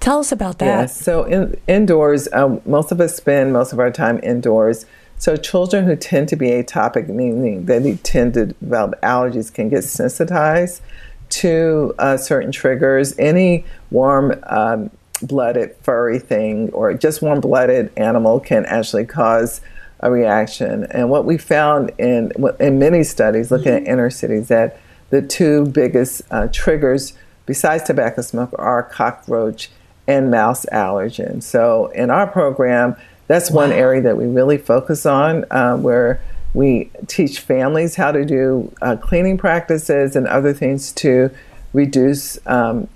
Tell 0.00 0.18
us 0.18 0.32
about 0.32 0.58
that. 0.58 0.66
Yeah, 0.66 0.86
so 0.86 1.24
in, 1.24 1.58
indoors, 1.66 2.28
um, 2.32 2.60
most 2.66 2.92
of 2.92 3.00
us 3.00 3.16
spend 3.16 3.52
most 3.52 3.72
of 3.72 3.78
our 3.78 3.90
time 3.90 4.20
indoors. 4.22 4.84
So 5.16 5.36
children 5.36 5.86
who 5.86 5.96
tend 5.96 6.28
to 6.28 6.36
be 6.36 6.48
atopic, 6.48 7.08
meaning 7.08 7.64
they 7.64 7.94
tend 8.02 8.34
to 8.34 8.46
develop 8.46 9.00
allergies, 9.00 9.52
can 9.52 9.70
get 9.70 9.82
sensitized 9.82 10.82
to 11.30 11.94
uh, 11.98 12.16
certain 12.18 12.52
triggers. 12.52 13.18
Any 13.18 13.64
warm 13.90 14.34
um, 14.44 14.90
blooded 15.22 15.74
furry 15.82 16.18
thing 16.18 16.70
or 16.72 16.92
just 16.94 17.22
warm 17.22 17.40
blooded 17.40 17.90
animal 17.96 18.40
can 18.40 18.66
actually 18.66 19.06
cause 19.06 19.60
a 20.04 20.10
reaction. 20.10 20.84
And 20.90 21.10
what 21.10 21.24
we 21.24 21.38
found 21.38 21.90
in 21.98 22.30
in 22.60 22.78
many 22.78 23.02
studies 23.02 23.50
looking 23.50 23.72
mm-hmm. 23.72 23.86
at 23.86 23.92
inner 23.92 24.10
cities 24.10 24.48
that 24.48 24.78
the 25.10 25.22
two 25.22 25.66
biggest 25.66 26.22
uh, 26.30 26.48
triggers 26.52 27.14
besides 27.46 27.84
tobacco 27.84 28.22
smoke 28.22 28.54
are 28.58 28.82
cockroach 28.82 29.70
and 30.06 30.30
mouse 30.30 30.66
allergen. 30.66 31.42
So 31.42 31.86
in 31.88 32.10
our 32.10 32.26
program, 32.26 32.96
that's 33.26 33.50
wow. 33.50 33.62
one 33.62 33.72
area 33.72 34.02
that 34.02 34.16
we 34.16 34.26
really 34.26 34.58
focus 34.58 35.06
on, 35.06 35.46
um, 35.50 35.82
where 35.82 36.20
we 36.52 36.90
teach 37.06 37.40
families 37.40 37.96
how 37.96 38.12
to 38.12 38.24
do 38.24 38.72
uh, 38.82 38.96
cleaning 38.96 39.38
practices 39.38 40.14
and 40.14 40.26
other 40.28 40.52
things 40.52 40.92
to 40.92 41.30
reduce 41.72 42.38
um, 42.46 42.88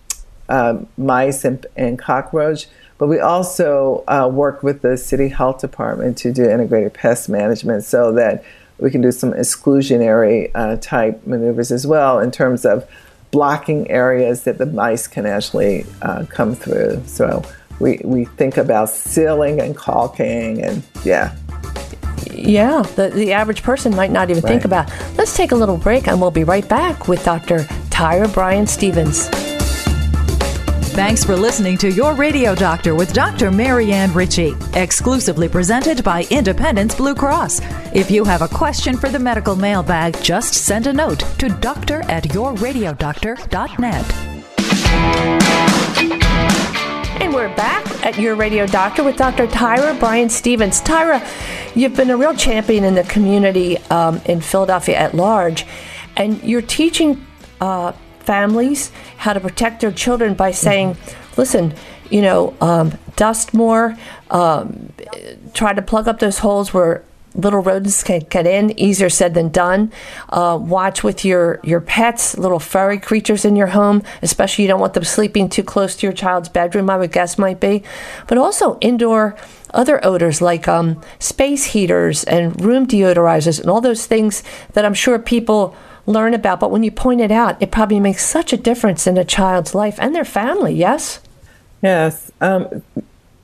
uh, 0.48 0.78
mice 0.96 1.44
and, 1.44 1.66
and 1.76 1.98
cockroach. 1.98 2.66
But 2.98 3.06
we 3.06 3.20
also 3.20 4.04
uh, 4.08 4.28
work 4.30 4.62
with 4.62 4.82
the 4.82 4.96
city 4.96 5.28
health 5.28 5.60
department 5.60 6.18
to 6.18 6.32
do 6.32 6.44
integrated 6.44 6.94
pest 6.94 7.28
management 7.28 7.84
so 7.84 8.12
that 8.12 8.44
we 8.78 8.90
can 8.90 9.00
do 9.00 9.12
some 9.12 9.32
exclusionary 9.32 10.50
uh, 10.54 10.76
type 10.76 11.26
maneuvers 11.26 11.70
as 11.70 11.86
well 11.86 12.18
in 12.18 12.30
terms 12.30 12.64
of 12.64 12.88
blocking 13.30 13.90
areas 13.90 14.44
that 14.44 14.58
the 14.58 14.66
mice 14.66 15.06
can 15.06 15.26
actually 15.26 15.84
uh, 16.02 16.24
come 16.28 16.54
through. 16.54 17.02
So 17.06 17.42
we, 17.80 18.00
we 18.04 18.24
think 18.24 18.56
about 18.56 18.90
sealing 18.90 19.60
and 19.60 19.76
caulking 19.76 20.62
and 20.64 20.82
yeah. 21.04 21.36
Yeah, 22.32 22.82
the, 22.96 23.10
the 23.10 23.32
average 23.32 23.62
person 23.62 23.94
might 23.94 24.10
not 24.10 24.30
even 24.30 24.42
right. 24.42 24.50
think 24.50 24.64
about. 24.64 24.90
Let's 25.16 25.36
take 25.36 25.52
a 25.52 25.56
little 25.56 25.76
break 25.76 26.08
and 26.08 26.20
we'll 26.20 26.30
be 26.30 26.44
right 26.44 26.68
back 26.68 27.08
with 27.08 27.24
Dr. 27.24 27.60
Tyra 27.90 28.32
Bryant 28.32 28.68
Stevens. 28.68 29.28
Thanks 30.98 31.22
for 31.22 31.36
listening 31.36 31.78
to 31.78 31.92
Your 31.92 32.14
Radio 32.14 32.56
Doctor 32.56 32.96
with 32.96 33.12
Dr. 33.12 33.52
Marianne 33.52 34.12
Ritchie, 34.12 34.56
exclusively 34.74 35.48
presented 35.48 36.02
by 36.02 36.26
Independence 36.28 36.92
Blue 36.96 37.14
Cross. 37.14 37.60
If 37.94 38.10
you 38.10 38.24
have 38.24 38.42
a 38.42 38.48
question 38.48 38.96
for 38.96 39.08
the 39.08 39.20
medical 39.20 39.54
mailbag, 39.54 40.20
just 40.24 40.54
send 40.54 40.88
a 40.88 40.92
note 40.92 41.20
to 41.38 41.50
doctor 41.60 42.02
at 42.10 42.24
yourradiodoctor.net. 42.24 44.12
And 47.22 47.32
we're 47.32 47.54
back 47.54 47.86
at 48.04 48.18
Your 48.18 48.34
Radio 48.34 48.66
Doctor 48.66 49.04
with 49.04 49.14
Dr. 49.14 49.46
Tyra 49.46 49.96
Bryant 50.00 50.32
Stevens. 50.32 50.80
Tyra, 50.82 51.24
you've 51.76 51.94
been 51.94 52.10
a 52.10 52.16
real 52.16 52.34
champion 52.34 52.82
in 52.82 52.96
the 52.96 53.04
community 53.04 53.78
um, 53.90 54.20
in 54.24 54.40
Philadelphia 54.40 54.96
at 54.96 55.14
large, 55.14 55.64
and 56.16 56.42
you're 56.42 56.60
teaching 56.60 57.24
uh, 57.60 57.92
families 58.28 58.92
how 59.16 59.32
to 59.32 59.40
protect 59.40 59.80
their 59.80 59.90
children 59.90 60.34
by 60.34 60.50
saying, 60.50 60.88
mm-hmm. 60.92 61.40
listen, 61.40 61.74
you 62.10 62.20
know, 62.20 62.54
um, 62.60 62.92
dust 63.16 63.54
more, 63.54 63.96
um, 64.30 64.92
try 65.54 65.72
to 65.72 65.80
plug 65.80 66.06
up 66.06 66.18
those 66.18 66.40
holes 66.40 66.74
where 66.74 67.02
little 67.34 67.60
rodents 67.60 68.02
can 68.02 68.20
get 68.28 68.46
in. 68.46 68.78
Easier 68.78 69.08
said 69.08 69.32
than 69.32 69.48
done. 69.48 69.90
Uh, 70.28 70.58
watch 70.60 71.02
with 71.02 71.24
your 71.24 71.58
your 71.62 71.80
pets, 71.80 72.36
little 72.36 72.58
furry 72.58 72.98
creatures 72.98 73.44
in 73.46 73.56
your 73.56 73.68
home, 73.68 74.02
especially 74.20 74.64
you 74.64 74.68
don't 74.68 74.80
want 74.80 74.92
them 74.92 75.04
sleeping 75.04 75.48
too 75.48 75.62
close 75.62 75.96
to 75.96 76.06
your 76.06 76.12
child's 76.12 76.50
bedroom. 76.50 76.90
I 76.90 76.98
would 76.98 77.12
guess 77.12 77.38
might 77.38 77.60
be, 77.60 77.82
but 78.26 78.36
also 78.36 78.78
indoor 78.80 79.36
other 79.72 80.04
odors 80.04 80.42
like 80.42 80.68
um, 80.68 81.00
space 81.18 81.64
heaters 81.72 82.24
and 82.24 82.60
room 82.60 82.86
deodorizers 82.86 83.58
and 83.60 83.70
all 83.70 83.80
those 83.80 84.04
things 84.06 84.42
that 84.74 84.84
I'm 84.84 84.94
sure 84.94 85.18
people 85.18 85.74
learn 86.08 86.34
about. 86.34 86.58
But 86.58 86.70
when 86.70 86.82
you 86.82 86.90
point 86.90 87.20
it 87.20 87.30
out, 87.30 87.60
it 87.62 87.70
probably 87.70 88.00
makes 88.00 88.26
such 88.26 88.52
a 88.52 88.56
difference 88.56 89.06
in 89.06 89.16
a 89.16 89.24
child's 89.24 89.74
life 89.74 89.96
and 90.00 90.14
their 90.14 90.24
family, 90.24 90.74
yes? 90.74 91.20
Yes. 91.82 92.32
Um, 92.40 92.82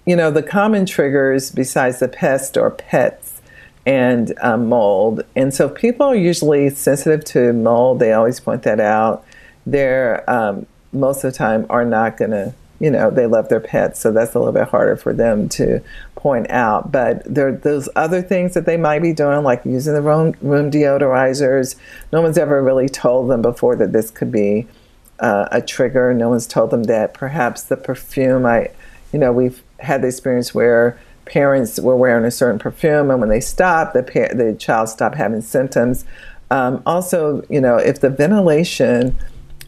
you 0.07 0.17
know, 0.17 0.31
the 0.31 0.43
common 0.43 0.87
triggers 0.87 1.51
besides 1.51 2.01
the 2.01 2.09
pest 2.09 2.57
or 2.57 2.71
pets 2.71 3.41
and 3.87 4.33
um, 4.41 4.69
mold. 4.69 5.23
And 5.37 5.53
so 5.53 5.69
people 5.69 6.07
are 6.07 6.17
usually 6.17 6.71
sensitive 6.71 7.25
to 7.27 7.53
mold. 7.53 7.99
They 7.99 8.13
always 8.13 8.41
point 8.41 8.63
that 8.63 8.81
out. 8.81 9.25
They're 9.67 10.29
um, 10.29 10.67
most 10.93 11.25
of 11.25 11.33
the 11.33 11.37
time 11.37 11.67
are 11.69 11.85
not 11.85 12.17
going 12.17 12.31
to 12.31 12.55
you 12.81 12.91
know 12.91 13.11
they 13.11 13.27
love 13.27 13.49
their 13.49 13.61
pets 13.61 14.01
so 14.01 14.13
that's 14.13 14.35
a 14.35 14.39
little 14.39 14.53
bit 14.53 14.69
harder 14.69 14.97
for 14.97 15.13
them 15.13 15.49
to 15.49 15.81
point 16.25 16.51
out 16.51 16.91
but 16.91 17.23
there 17.27 17.49
are 17.49 17.53
those 17.53 17.87
other 17.97 18.23
things 18.23 18.55
that 18.55 18.65
they 18.65 18.79
might 18.79 19.03
be 19.03 19.13
doing 19.13 19.43
like 19.43 19.63
using 19.67 19.93
the 19.93 20.01
room, 20.01 20.35
room 20.41 20.71
deodorizers 20.71 21.77
no 22.15 22.23
one's 22.23 22.39
ever 22.39 22.63
really 22.63 22.89
told 22.89 23.29
them 23.29 23.43
before 23.43 23.77
that 23.77 23.93
this 23.93 24.11
could 24.11 24.33
be 24.33 24.67
uh, 25.21 25.47
a 25.53 25.61
trigger. 25.61 26.15
No 26.15 26.31
one's 26.31 26.47
told 26.47 26.71
them 26.71 26.85
that 26.85 27.13
perhaps 27.13 27.65
the 27.65 27.77
perfume 27.77 28.47
i 28.47 28.71
you 29.13 29.19
know 29.19 29.33
we've 29.33 29.63
had 29.81 30.01
the 30.01 30.09
experience 30.09 30.55
where 30.55 30.99
parents 31.27 31.79
were 31.79 31.95
wearing 31.95 32.25
a 32.25 32.31
certain 32.31 32.59
perfume 32.59 33.11
and 33.11 33.21
when 33.21 33.29
they 33.29 33.41
stopped 33.41 33.93
the, 33.93 34.01
the 34.01 34.57
child 34.59 34.89
stopped 34.89 35.17
having 35.17 35.43
symptoms. 35.43 36.07
Um, 36.51 36.83
also 36.87 37.45
you 37.51 37.61
know 37.61 37.77
if 37.77 38.01
the 38.01 38.09
ventilation 38.09 39.19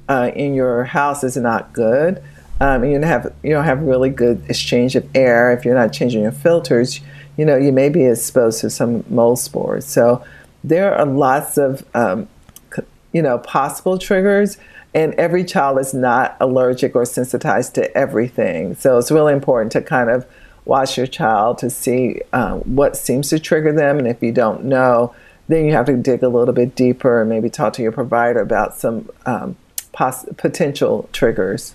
uh, 0.08 0.30
in 0.34 0.54
your 0.54 0.84
house 0.84 1.22
is 1.22 1.36
not 1.36 1.74
good 1.74 2.22
um, 2.60 2.84
you 2.84 2.92
don't 2.92 3.02
have 3.02 3.34
you 3.42 3.50
don't 3.50 3.64
have 3.64 3.82
really 3.82 4.10
good 4.10 4.42
exchange 4.48 4.96
of 4.96 5.08
air 5.14 5.52
if 5.52 5.64
you're 5.64 5.74
not 5.74 5.92
changing 5.92 6.22
your 6.22 6.32
filters, 6.32 7.00
you 7.36 7.44
know 7.44 7.56
you 7.56 7.72
may 7.72 7.88
be 7.88 8.04
exposed 8.04 8.60
to 8.60 8.70
some 8.70 9.04
mold 9.08 9.38
spores. 9.38 9.86
So 9.86 10.24
there 10.64 10.94
are 10.94 11.04
lots 11.04 11.58
of 11.58 11.84
um, 11.94 12.28
you 13.12 13.20
know 13.22 13.38
possible 13.38 13.98
triggers, 13.98 14.56
and 14.94 15.12
every 15.14 15.44
child 15.44 15.78
is 15.78 15.92
not 15.92 16.36
allergic 16.40 16.96
or 16.96 17.04
sensitized 17.04 17.74
to 17.74 17.94
everything. 17.96 18.74
So 18.74 18.96
it's 18.98 19.10
really 19.10 19.34
important 19.34 19.72
to 19.72 19.82
kind 19.82 20.08
of 20.08 20.26
watch 20.64 20.96
your 20.96 21.06
child 21.06 21.58
to 21.58 21.70
see 21.70 22.22
uh, 22.32 22.56
what 22.58 22.96
seems 22.96 23.28
to 23.30 23.38
trigger 23.38 23.72
them, 23.72 23.98
and 23.98 24.08
if 24.08 24.22
you 24.22 24.32
don't 24.32 24.64
know, 24.64 25.14
then 25.48 25.66
you 25.66 25.72
have 25.72 25.86
to 25.86 25.96
dig 25.96 26.22
a 26.22 26.28
little 26.28 26.54
bit 26.54 26.74
deeper 26.74 27.20
and 27.20 27.28
maybe 27.28 27.50
talk 27.50 27.74
to 27.74 27.82
your 27.82 27.92
provider 27.92 28.40
about 28.40 28.76
some 28.76 29.10
um, 29.26 29.56
potential 29.92 31.08
triggers. 31.12 31.74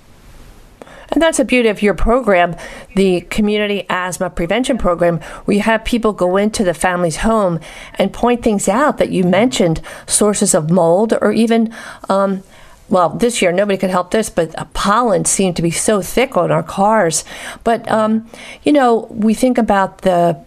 And 1.12 1.22
that's 1.22 1.38
the 1.38 1.46
beauty 1.46 1.68
of 1.68 1.82
your 1.82 1.94
program, 1.94 2.56
the 2.96 3.22
Community 3.22 3.86
Asthma 3.90 4.30
Prevention 4.30 4.78
Program, 4.78 5.20
where 5.46 5.58
you 5.58 5.64
have 5.64 5.84
people 5.84 6.14
go 6.14 6.38
into 6.38 6.64
the 6.64 6.74
family's 6.74 7.18
home 7.18 7.60
and 7.96 8.14
point 8.14 8.44
things 8.44 8.70
out 8.70 8.98
that 8.98 9.12
you 9.12 9.24
mentioned 9.26 9.82
sources 10.08 10.54
of 10.54 10.70
mold 10.70 11.14
or 11.22 11.32
even. 11.34 11.74
Um, 12.08 12.44
well, 12.88 13.10
this 13.10 13.42
year 13.42 13.52
nobody 13.52 13.78
could 13.78 13.90
help 13.90 14.12
this, 14.12 14.30
but 14.30 14.54
pollen 14.74 15.26
seemed 15.26 15.56
to 15.58 15.62
be 15.62 15.72
so 15.72 16.02
thick 16.02 16.36
on 16.36 16.52
our 16.52 16.64
cars. 16.64 17.24
But 17.64 17.90
um, 17.90 18.30
you 18.64 18.72
know, 18.72 19.08
we 19.10 19.34
think 19.34 19.58
about 19.58 20.00
the 20.00 20.44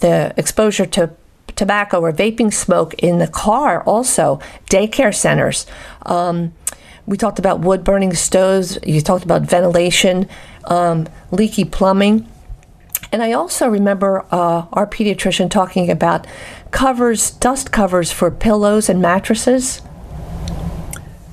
the 0.00 0.34
exposure 0.36 0.86
to 0.86 1.10
tobacco 1.56 2.00
or 2.00 2.12
vaping 2.12 2.52
smoke 2.52 2.94
in 2.94 3.18
the 3.18 3.26
car. 3.26 3.82
Also, 3.82 4.40
daycare 4.70 5.14
centers. 5.14 5.66
Um, 6.06 6.52
we 7.06 7.16
talked 7.16 7.38
about 7.38 7.60
wood 7.60 7.84
burning 7.84 8.14
stoves. 8.14 8.78
You 8.84 9.00
talked 9.00 9.24
about 9.24 9.42
ventilation, 9.42 10.28
um, 10.64 11.08
leaky 11.30 11.64
plumbing. 11.64 12.28
And 13.10 13.22
I 13.22 13.32
also 13.32 13.68
remember 13.68 14.24
uh, 14.30 14.66
our 14.72 14.86
pediatrician 14.86 15.50
talking 15.50 15.90
about 15.90 16.26
covers, 16.70 17.30
dust 17.30 17.72
covers 17.72 18.10
for 18.10 18.30
pillows 18.30 18.88
and 18.88 19.02
mattresses. 19.02 19.82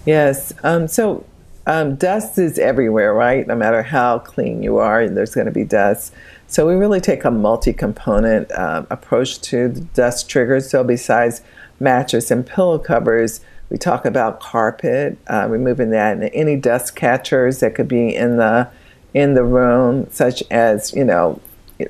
Yes. 0.05 0.51
Um, 0.63 0.87
so 0.87 1.25
um, 1.67 1.95
dust 1.95 2.37
is 2.37 2.57
everywhere, 2.57 3.13
right? 3.13 3.45
No 3.45 3.55
matter 3.55 3.83
how 3.83 4.19
clean 4.19 4.63
you 4.63 4.79
are, 4.79 5.07
there's 5.07 5.35
going 5.35 5.45
to 5.45 5.51
be 5.53 5.63
dust. 5.63 6.13
So 6.47 6.67
we 6.67 6.73
really 6.73 6.99
take 6.99 7.23
a 7.23 7.31
multi-component 7.31 8.51
uh, 8.51 8.85
approach 8.89 9.39
to 9.41 9.69
dust 9.93 10.27
triggers. 10.29 10.69
So 10.69 10.83
besides 10.83 11.43
mattress 11.79 12.31
and 12.31 12.45
pillow 12.45 12.79
covers, 12.79 13.41
we 13.69 13.77
talk 13.77 14.05
about 14.05 14.39
carpet, 14.39 15.17
uh, 15.27 15.47
removing 15.49 15.91
that, 15.91 16.17
and 16.17 16.29
any 16.33 16.55
dust 16.55 16.95
catchers 16.95 17.59
that 17.59 17.75
could 17.75 17.87
be 17.87 18.15
in 18.15 18.37
the 18.37 18.69
in 19.13 19.33
the 19.33 19.43
room, 19.43 20.07
such 20.11 20.43
as 20.51 20.93
you 20.93 21.03
know, 21.03 21.39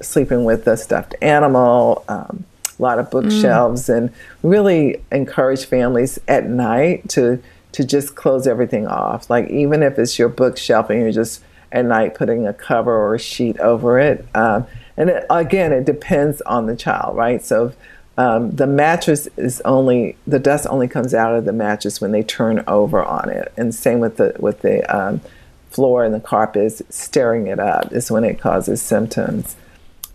sleeping 0.01 0.45
with 0.45 0.67
a 0.67 0.77
stuffed 0.77 1.15
animal, 1.21 2.03
um, 2.07 2.45
a 2.77 2.81
lot 2.81 2.99
of 2.99 3.09
bookshelves, 3.09 3.87
mm. 3.87 3.97
and 3.97 4.13
really 4.43 5.01
encourage 5.11 5.65
families 5.65 6.19
at 6.27 6.45
night 6.45 7.07
to 7.09 7.41
to 7.71 7.83
just 7.83 8.15
close 8.15 8.47
everything 8.47 8.87
off. 8.87 9.29
Like 9.29 9.49
even 9.49 9.83
if 9.83 9.97
it's 9.97 10.17
your 10.17 10.29
bookshelf 10.29 10.89
and 10.89 10.99
you're 10.99 11.11
just 11.11 11.43
at 11.71 11.85
night 11.85 12.15
putting 12.15 12.47
a 12.47 12.53
cover 12.53 12.95
or 12.95 13.15
a 13.15 13.19
sheet 13.19 13.59
over 13.59 13.99
it. 13.99 14.25
Um, 14.35 14.65
and 14.97 15.09
it, 15.09 15.25
again, 15.29 15.71
it 15.71 15.85
depends 15.85 16.41
on 16.41 16.65
the 16.65 16.75
child, 16.75 17.15
right? 17.15 17.43
So 17.43 17.73
um, 18.19 18.51
the 18.51 18.67
mattress 18.67 19.29
is 19.37 19.61
only 19.61 20.17
the 20.27 20.39
dust 20.39 20.67
only 20.69 20.89
comes 20.89 21.13
out 21.13 21.35
of 21.35 21.45
the 21.45 21.53
mattress 21.53 22.01
when 22.01 22.11
they 22.11 22.21
turn 22.21 22.61
over 22.67 23.01
on 23.01 23.29
it, 23.29 23.53
and 23.55 23.73
same 23.73 24.01
with 24.01 24.17
the 24.17 24.35
with 24.39 24.59
the 24.59 24.83
um, 24.93 25.21
floor 25.69 26.03
and 26.03 26.13
the 26.13 26.19
carpet 26.19 26.63
is 26.63 26.83
stirring 26.89 27.47
it 27.47 27.59
up 27.59 27.93
is 27.93 28.11
when 28.11 28.25
it 28.25 28.37
causes 28.37 28.81
symptoms. 28.81 29.55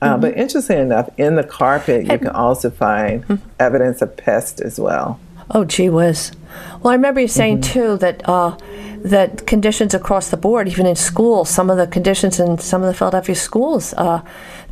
Uh, 0.02 0.12
mm-hmm. 0.12 0.20
But 0.20 0.36
interesting 0.36 0.80
enough, 0.80 1.08
in 1.16 1.36
the 1.36 1.44
carpet 1.44 2.04
you 2.04 2.18
can 2.18 2.28
also 2.28 2.68
find 2.68 3.22
mm-hmm. 3.22 3.48
evidence 3.58 4.02
of 4.02 4.14
pest 4.18 4.60
as 4.60 4.78
well. 4.78 5.18
Oh, 5.50 5.64
gee 5.64 5.88
whiz! 5.88 6.32
Well, 6.80 6.92
I 6.92 6.94
remember 6.94 7.20
you 7.20 7.28
saying 7.28 7.60
mm-hmm. 7.60 7.72
too 7.72 7.96
that 7.98 8.28
uh, 8.28 8.56
that 9.04 9.46
conditions 9.46 9.92
across 9.92 10.30
the 10.30 10.36
board, 10.36 10.66
even 10.68 10.86
in 10.86 10.96
schools, 10.96 11.50
some 11.50 11.68
of 11.68 11.76
the 11.76 11.86
conditions 11.86 12.40
in 12.40 12.58
some 12.58 12.82
of 12.82 12.88
the 12.88 12.94
Philadelphia 12.94 13.34
schools, 13.34 13.92
uh, 13.94 14.22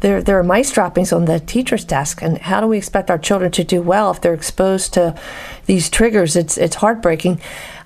there 0.01 0.23
there 0.23 0.39
are 0.39 0.43
mice 0.43 0.71
droppings 0.71 1.13
on 1.13 1.27
the 1.27 1.41
teacher's 1.41 1.85
desk. 1.85 2.23
And 2.23 2.39
how 2.39 2.61
do 2.61 2.67
we 2.67 2.79
expect 2.79 3.11
our 3.11 3.19
children 3.19 3.51
to 3.53 3.65
do 3.65 3.83
well 3.83 4.11
if 4.11 4.21
they're 4.21 4.35
exposed 4.35 4.95
to 4.95 5.19
these 5.67 5.91
triggers? 5.91 6.37
It's 6.37 6.57
it's 6.57 6.77
heartbreaking. 6.77 7.41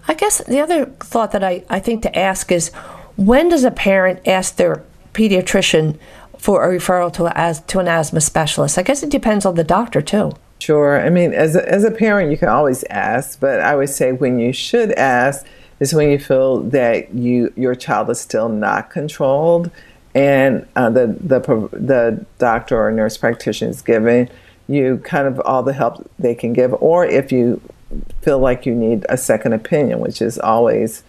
I 0.09 0.15
guess 0.15 0.39
the 0.45 0.61
other 0.61 0.87
thought 0.87 1.33
that 1.33 1.43
I, 1.43 1.65
I 1.69 1.81
think 1.81 2.03
to 2.03 2.17
ask 2.17 2.53
is 2.53 2.71
when 3.17 3.49
does 3.49 3.65
a 3.65 3.71
parent 3.71 4.27
ask 4.27 4.57
their 4.57 4.85
pediatrician 5.15 5.99
for 6.39 6.71
a 6.71 6.77
referral 6.77 7.13
to, 7.15 7.25
a, 7.25 7.55
to 7.55 7.79
an 7.81 7.89
asthma 7.89 8.21
specialist? 8.21 8.79
I 8.79 8.83
guess 8.83 9.03
it 9.03 9.11
depends 9.11 9.45
on 9.45 9.57
the 9.57 9.65
doctor 9.65 10.01
too. 10.01 10.33
Sure. 10.59 11.01
I 11.01 11.11
mean, 11.11 11.33
as 11.33 11.55
a, 11.55 11.69
as 11.71 11.85
a 11.85 11.91
parent, 11.91 12.31
you 12.31 12.39
can 12.39 12.49
always 12.49 12.83
ask, 12.85 13.39
but 13.39 13.61
I 13.61 13.77
would 13.77 13.91
say 13.91 14.13
when 14.13 14.39
you 14.39 14.53
should 14.53 14.93
ask 14.93 15.45
is 15.81 15.93
when 15.93 16.11
you 16.11 16.19
feel 16.19 16.61
that 16.61 17.15
you 17.15 17.53
your 17.57 17.75
child 17.75 18.09
is 18.09 18.19
still 18.21 18.49
not 18.49 18.91
controlled, 18.91 19.71
and 20.15 20.67
uh, 20.75 20.89
the 20.89 21.09
the 21.21 21.41
the 21.73 22.25
doctor 22.39 22.81
or 22.81 22.91
nurse 22.91 23.17
practitioner 23.19 23.71
is 23.71 23.83
giving 23.83 24.31
you 24.69 24.99
kind 25.05 25.29
of 25.29 25.39
all 25.41 25.63
the 25.63 25.73
help 25.75 26.11
they 26.19 26.35
can 26.35 26.53
give, 26.53 26.73
or 26.81 27.05
if 27.05 27.31
you 27.31 27.61
feel 28.23 28.39
like 28.39 28.67
you 28.67 28.75
need 28.75 29.05
a 29.09 29.17
second 29.17 29.53
opinion, 29.53 30.01
which 30.01 30.21
is 30.21 30.39
always 30.39 31.05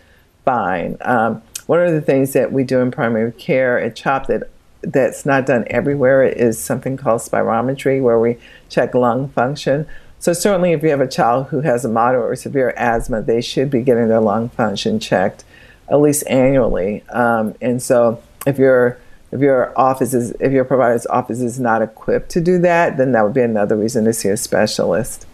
fine. 0.46 0.98
Um, 1.02 1.42
one 1.66 1.82
of 1.82 1.92
the 1.92 2.02
things 2.02 2.34
that 2.34 2.52
we 2.52 2.64
do 2.64 2.80
in 2.80 2.92
primary 2.92 3.32
care 3.32 3.80
at 3.80 3.96
CHOP 3.96 4.28
that 4.28 4.50
that's 4.82 5.26
not 5.26 5.46
done 5.46 5.66
everywhere 5.70 6.24
is 6.24 6.60
something 6.60 6.98
called 6.98 7.22
spirometry, 7.22 8.02
where 8.02 8.20
we 8.20 8.38
check 8.70 8.94
lung 8.94 9.30
function. 9.30 9.88
So, 10.20 10.34
certainly, 10.34 10.72
if 10.72 10.84
you 10.84 10.90
have 10.90 11.02
a 11.02 11.08
child 11.08 11.48
who 11.48 11.62
has 11.62 11.86
a 11.86 11.90
moderate 11.90 12.32
or 12.32 12.36
severe 12.36 12.74
asthma, 12.78 13.22
they 13.22 13.42
should 13.42 13.70
be 13.70 13.82
getting 13.82 14.08
their 14.08 14.22
lung 14.22 14.50
function 14.50 15.00
checked 15.00 15.44
at 15.90 16.02
least 16.02 16.24
annually. 16.28 17.04
Um, 17.10 17.56
and 17.62 17.82
so, 17.82 18.22
if 18.46 18.58
your 18.58 19.00
if 19.32 19.42
your 19.42 19.78
office 19.78 20.14
is 20.14 20.32
if 20.40 20.52
your 20.52 20.66
provider's 20.66 21.06
office 21.08 21.42
is 21.42 21.60
not 21.60 21.82
equipped 21.82 22.30
to 22.32 22.42
do 22.42 22.60
that, 22.60 22.98
then 22.98 23.12
that 23.12 23.24
would 23.24 23.34
be 23.34 23.42
another 23.42 23.76
reason 23.76 24.06
to 24.06 24.14
see 24.14 24.30
a 24.30 24.38
specialist. 24.38 25.26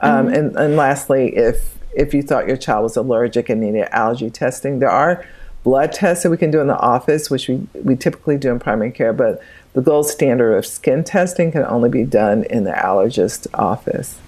Um, 0.00 0.26
mm-hmm. 0.26 0.34
and, 0.34 0.56
and 0.56 0.76
lastly, 0.76 1.36
if 1.36 1.78
if 1.94 2.14
you 2.14 2.22
thought 2.22 2.46
your 2.46 2.56
child 2.56 2.84
was 2.84 2.96
allergic 2.96 3.48
and 3.48 3.60
needed 3.60 3.88
allergy 3.90 4.30
testing, 4.30 4.78
there 4.78 4.90
are 4.90 5.26
blood 5.64 5.92
tests 5.92 6.22
that 6.22 6.30
we 6.30 6.36
can 6.36 6.50
do 6.50 6.60
in 6.60 6.66
the 6.66 6.78
office, 6.78 7.30
which 7.30 7.48
we, 7.48 7.66
we 7.74 7.96
typically 7.96 8.36
do 8.36 8.50
in 8.50 8.58
primary 8.58 8.90
care, 8.90 9.12
but 9.12 9.42
the 9.74 9.80
gold 9.80 10.06
standard 10.06 10.54
of 10.54 10.66
skin 10.66 11.04
testing 11.04 11.52
can 11.52 11.64
only 11.64 11.88
be 11.88 12.04
done 12.04 12.44
in 12.44 12.64
the 12.64 12.72
allergist 12.72 13.46
office. 13.54 14.18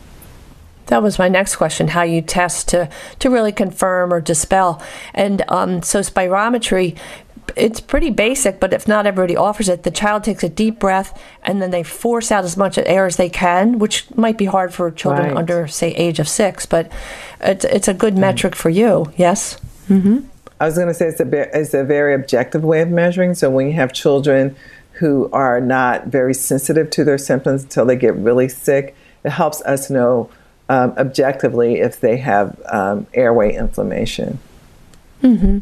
That 0.87 1.03
was 1.03 1.19
my 1.19 1.29
next 1.29 1.57
question: 1.57 1.89
how 1.89 2.03
you 2.03 2.21
test 2.21 2.69
to 2.69 2.91
to 3.19 3.31
really 3.31 3.53
confirm 3.53 4.13
or 4.13 4.21
dispel. 4.21 4.83
And 5.15 5.43
um, 5.49 5.83
so 5.83 6.01
spirometry, 6.01 6.99
it's 7.57 7.81
pretty 7.81 8.11
basic, 8.11 8.61
but 8.61 8.73
if 8.73 8.87
not 8.87 9.07
everybody 9.07 9.37
offers 9.37 9.69
it, 9.69 9.83
the 9.83 9.91
child 9.91 10.25
takes 10.25 10.43
a 10.43 10.49
deep 10.49 10.79
breath 10.79 11.19
and 11.43 11.61
then 11.61 11.71
they 11.71 11.83
force 11.83 12.31
out 12.31 12.45
as 12.45 12.57
much 12.57 12.79
air 12.79 13.07
as 13.07 13.17
they 13.17 13.31
can, 13.31 13.79
which 13.79 14.15
might 14.15 14.37
be 14.37 14.45
hard 14.45 14.75
for 14.75 14.91
children 14.91 15.29
right. 15.29 15.37
under, 15.37 15.67
say, 15.69 15.93
age 15.95 16.19
of 16.19 16.29
six, 16.29 16.67
but 16.67 16.91
it's, 17.41 17.65
it's 17.65 17.89
a 17.89 17.95
good 17.95 18.17
metric 18.17 18.55
for 18.55 18.71
you. 18.71 19.13
Yes. 19.17 19.59
Mm-hmm. 19.89 20.27
I 20.61 20.67
was 20.67 20.77
going 20.77 20.89
to 20.89 20.95
say 20.95 21.09
it's 21.09 21.21
a, 21.21 21.59
it's 21.59 21.75
a 21.75 21.85
very 21.85 22.15
objective 22.15 22.63
way 22.63 22.81
of 22.81 22.89
measuring. 22.89 23.35
So 23.35 23.51
when 23.51 23.67
you 23.67 23.73
have 23.75 23.93
children 23.93 24.57
who 24.93 25.29
are 25.33 25.61
not 25.61 26.07
very 26.07 26.35
sensitive 26.35 26.91
to 26.91 27.05
their 27.05 27.19
symptoms 27.19 27.65
until 27.65 27.85
they 27.85 27.97
get 27.97 28.15
really 28.15 28.49
sick, 28.49 28.95
it 29.25 29.31
helps 29.31 29.61
us 29.63 29.91
know 29.91 30.31
um, 30.69 30.95
objectively 30.97 31.81
if 31.81 32.01
they 32.01 32.19
have 32.19 32.61
um, 32.67 33.07
airway 33.13 33.55
inflammation. 33.55 34.39
Mm-hmm. 35.23 35.59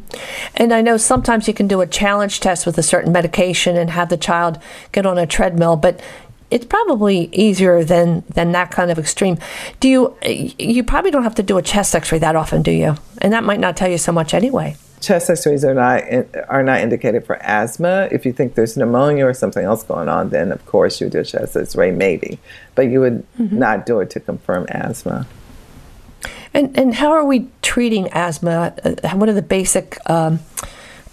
And 0.57 0.75
I 0.75 0.81
know 0.81 0.97
sometimes 0.97 1.47
you 1.47 1.55
can 1.55 1.69
do 1.69 1.81
a 1.81 1.87
challenge 1.87 2.41
test 2.41 2.67
with 2.67 2.77
a 2.79 2.83
certain 2.83 3.13
medication 3.13 3.77
and 3.77 3.91
have 3.91 4.09
the 4.09 4.17
child 4.17 4.59
get 4.91 5.07
on 5.07 5.19
a 5.19 5.27
treadmill, 5.27 5.77
but 5.77 6.01
it's 6.53 6.67
probably 6.67 7.29
easier 7.33 7.83
than 7.83 8.23
than 8.29 8.53
that 8.53 8.71
kind 8.71 8.91
of 8.91 8.99
extreme. 8.99 9.39
Do 9.81 9.89
you 9.89 10.17
you 10.59 10.85
probably 10.85 11.11
don't 11.11 11.25
have 11.25 11.35
to 11.37 11.43
do 11.43 11.59
a 11.59 11.63
chest 11.63 11.95
X-ray 11.95 12.19
that 12.19 12.37
often, 12.37 12.63
do 12.63 12.71
you? 12.71 12.97
And 13.19 13.33
that 13.33 13.45
might 13.45 13.61
not 13.61 13.77
tell 13.77 13.91
you 13.91 13.99
so 13.99 14.13
much 14.13 14.35
anyway 14.35 14.77
chest 15.03 15.29
x-rays 15.29 15.65
are 15.65 15.75
not 15.75 16.05
are 16.49 16.63
not 16.63 16.81
indicated 16.81 17.27
for 17.27 17.37
asthma. 17.43 18.09
If 18.11 18.25
you 18.25 18.33
think 18.33 18.55
there's 18.55 18.77
pneumonia 18.77 19.27
or 19.27 19.35
something 19.35 19.65
else 19.65 19.83
going 19.83 20.09
on, 20.09 20.31
then 20.31 20.53
of 20.53 20.65
course 20.65 21.01
you 21.01 21.11
do 21.11 21.21
a 21.21 21.25
chest 21.25 21.57
x-ray 21.57 21.91
maybe, 21.91 22.39
but 22.75 22.83
you 22.83 23.01
would 23.01 23.27
mm-hmm. 23.39 23.59
not 23.59 23.85
do 23.85 24.01
it 24.01 24.11
to 24.11 24.21
confirm 24.21 24.67
asthma. 24.69 25.27
And 26.55 26.77
and 26.79 26.95
how 26.95 27.11
are 27.11 27.25
we 27.25 27.49
treating 27.61 28.09
asthma? 28.11 28.75
Uh, 28.85 29.17
what 29.17 29.29
are 29.29 29.35
the 29.35 29.43
basic 29.43 29.99
um, 30.09 30.41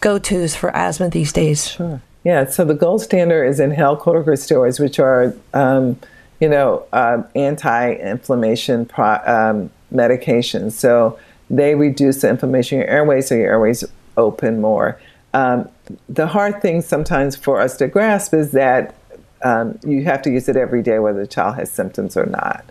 go-tos 0.02 0.56
for 0.56 0.74
asthma 0.76 1.10
these 1.10 1.34
days? 1.34 1.68
Sure. 1.70 2.02
Yeah. 2.30 2.46
So 2.46 2.64
the 2.64 2.76
gold 2.76 3.02
standard 3.02 3.46
is 3.46 3.60
inhaled 3.60 4.02
corticosteroids, 4.02 4.80
which 4.80 5.00
are 5.00 5.34
um, 5.56 5.98
you 6.40 6.48
know 6.48 6.86
uh, 6.94 7.24
anti-inflammation 7.34 8.86
pro- 8.86 9.24
um, 9.26 9.72
medications. 9.92 10.74
So 10.74 11.18
they 11.50 11.74
reduce 11.74 12.22
the 12.22 12.30
inflammation 12.30 12.76
in 12.78 12.82
your 12.86 12.92
airways, 12.92 13.30
so 13.30 13.34
your 13.34 13.48
airways 13.48 13.84
open 14.16 14.62
more. 14.62 15.02
Um, 15.34 15.70
the 16.08 16.28
hard 16.28 16.62
thing 16.62 16.84
sometimes 16.84 17.36
for 17.36 17.60
us 17.60 17.78
to 17.78 17.88
grasp 17.88 18.36
is 18.36 18.52
that 18.52 18.94
um, 19.44 19.80
you 19.84 20.04
have 20.04 20.22
to 20.22 20.30
use 20.30 20.48
it 20.48 20.56
every 20.56 20.84
day, 20.84 21.00
whether 21.00 21.22
the 21.22 21.26
child 21.26 21.56
has 21.56 21.72
symptoms 21.72 22.16
or 22.16 22.28
not. 22.28 22.64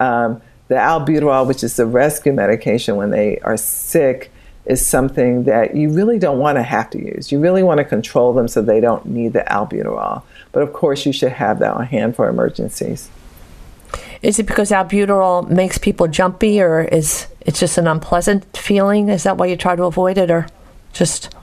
Um, 0.00 0.42
the 0.66 0.74
albuterol, 0.74 1.46
which 1.46 1.62
is 1.62 1.76
the 1.76 1.86
rescue 1.86 2.32
medication 2.32 2.96
when 2.96 3.10
they 3.10 3.38
are 3.42 3.56
sick, 3.56 4.32
is 4.66 4.84
something 4.84 5.44
that 5.44 5.76
you 5.76 5.90
really 5.90 6.18
don't 6.18 6.38
want 6.38 6.56
to 6.56 6.62
have 6.62 6.88
to 6.90 6.98
use. 6.98 7.30
You 7.30 7.38
really 7.38 7.62
want 7.62 7.78
to 7.78 7.84
control 7.84 8.32
them 8.32 8.48
so 8.48 8.62
they 8.62 8.80
don't 8.80 9.04
need 9.06 9.34
the 9.34 9.44
albuterol. 9.48 10.22
But 10.52 10.62
of 10.62 10.72
course, 10.72 11.04
you 11.04 11.12
should 11.12 11.32
have 11.32 11.58
that 11.58 11.74
on 11.74 11.86
hand 11.86 12.16
for 12.16 12.28
emergencies. 12.28 13.10
Is 14.22 14.38
it 14.38 14.46
because 14.46 14.70
albuterol 14.70 15.48
makes 15.50 15.76
people 15.76 16.08
jumpy, 16.08 16.60
or 16.60 16.80
is 16.80 17.26
it 17.42 17.54
just 17.54 17.76
an 17.76 17.86
unpleasant 17.86 18.56
feeling? 18.56 19.08
Is 19.08 19.24
that 19.24 19.36
why 19.36 19.46
you 19.46 19.56
try 19.56 19.76
to 19.76 19.84
avoid 19.84 20.16
it, 20.16 20.30
or 20.30 20.46
just? 20.92 21.34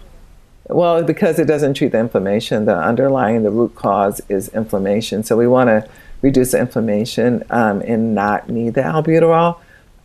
Well, 0.68 1.04
because 1.04 1.38
it 1.38 1.46
doesn't 1.46 1.76
treat 1.76 1.92
the 1.92 2.00
inflammation. 2.00 2.66
The 2.66 2.76
underlying, 2.76 3.44
the 3.44 3.52
root 3.52 3.76
cause 3.76 4.20
is 4.30 4.50
inflammation. 4.50 5.24
So 5.24 5.38
we 5.38 5.48
want 5.48 5.68
to 5.68 5.88
reduce 6.22 6.52
the 6.52 6.60
inflammation 6.60 7.44
um, 7.50 7.82
and 7.82 8.16
not 8.16 8.50
need 8.50 8.74
the 8.74 8.82
albuterol. 8.82 9.60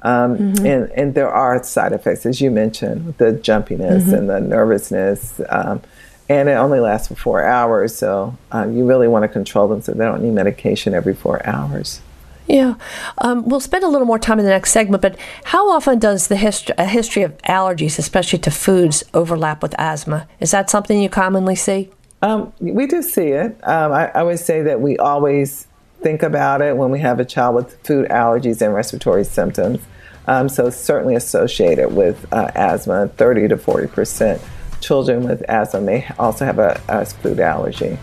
Um, 0.06 0.38
mm-hmm. 0.38 0.66
and, 0.66 0.90
and 0.92 1.14
there 1.14 1.28
are 1.28 1.60
side 1.64 1.92
effects, 1.92 2.26
as 2.26 2.40
you 2.40 2.48
mentioned, 2.48 3.16
the 3.18 3.32
jumpiness 3.32 4.04
mm-hmm. 4.04 4.14
and 4.14 4.30
the 4.30 4.40
nervousness. 4.40 5.40
Um, 5.48 5.82
and 6.28 6.48
it 6.48 6.52
only 6.52 6.78
lasts 6.78 7.08
for 7.08 7.16
four 7.16 7.44
hours. 7.44 7.96
So 7.96 8.38
uh, 8.54 8.68
you 8.68 8.86
really 8.86 9.08
want 9.08 9.24
to 9.24 9.28
control 9.28 9.66
them 9.66 9.82
so 9.82 9.92
they 9.92 10.04
don't 10.04 10.22
need 10.22 10.32
medication 10.32 10.94
every 10.94 11.14
four 11.14 11.44
hours. 11.44 12.00
Yeah, 12.46 12.74
um, 13.18 13.48
we'll 13.48 13.58
spend 13.58 13.82
a 13.82 13.88
little 13.88 14.06
more 14.06 14.20
time 14.20 14.38
in 14.38 14.44
the 14.44 14.52
next 14.52 14.70
segment. 14.70 15.02
But 15.02 15.18
how 15.42 15.68
often 15.68 15.98
does 15.98 16.28
the 16.28 16.36
history, 16.36 16.76
a 16.78 16.84
history 16.84 17.24
of 17.24 17.36
allergies, 17.38 17.98
especially 17.98 18.38
to 18.40 18.52
foods, 18.52 19.02
overlap 19.12 19.60
with 19.60 19.74
asthma? 19.76 20.28
Is 20.38 20.52
that 20.52 20.70
something 20.70 21.02
you 21.02 21.08
commonly 21.08 21.56
see? 21.56 21.90
Um, 22.22 22.52
we 22.60 22.86
do 22.86 23.02
see 23.02 23.28
it. 23.28 23.58
Um, 23.64 23.92
I, 23.92 24.12
I, 24.14 24.22
would 24.22 24.38
say 24.38 24.62
that 24.62 24.80
we 24.80 24.96
always 24.96 25.66
think 26.02 26.22
about 26.22 26.62
it 26.62 26.76
when 26.76 26.90
we 26.90 27.00
have 27.00 27.20
a 27.20 27.24
child 27.24 27.56
with 27.56 27.76
food 27.84 28.08
allergies 28.08 28.62
and 28.62 28.72
respiratory 28.72 29.24
symptoms. 29.24 29.80
Um, 30.26 30.48
so 30.48 30.70
certainly 30.70 31.14
associated 31.14 31.94
with 31.94 32.26
uh, 32.32 32.50
asthma, 32.54 33.08
30 33.08 33.48
to 33.48 33.56
40 33.56 33.86
percent 33.88 34.42
children 34.80 35.26
with 35.26 35.42
asthma 35.48 35.80
may 35.80 36.06
also 36.18 36.44
have 36.44 36.58
a, 36.58 36.80
a 36.88 37.04
food 37.04 37.40
allergy. 37.40 37.98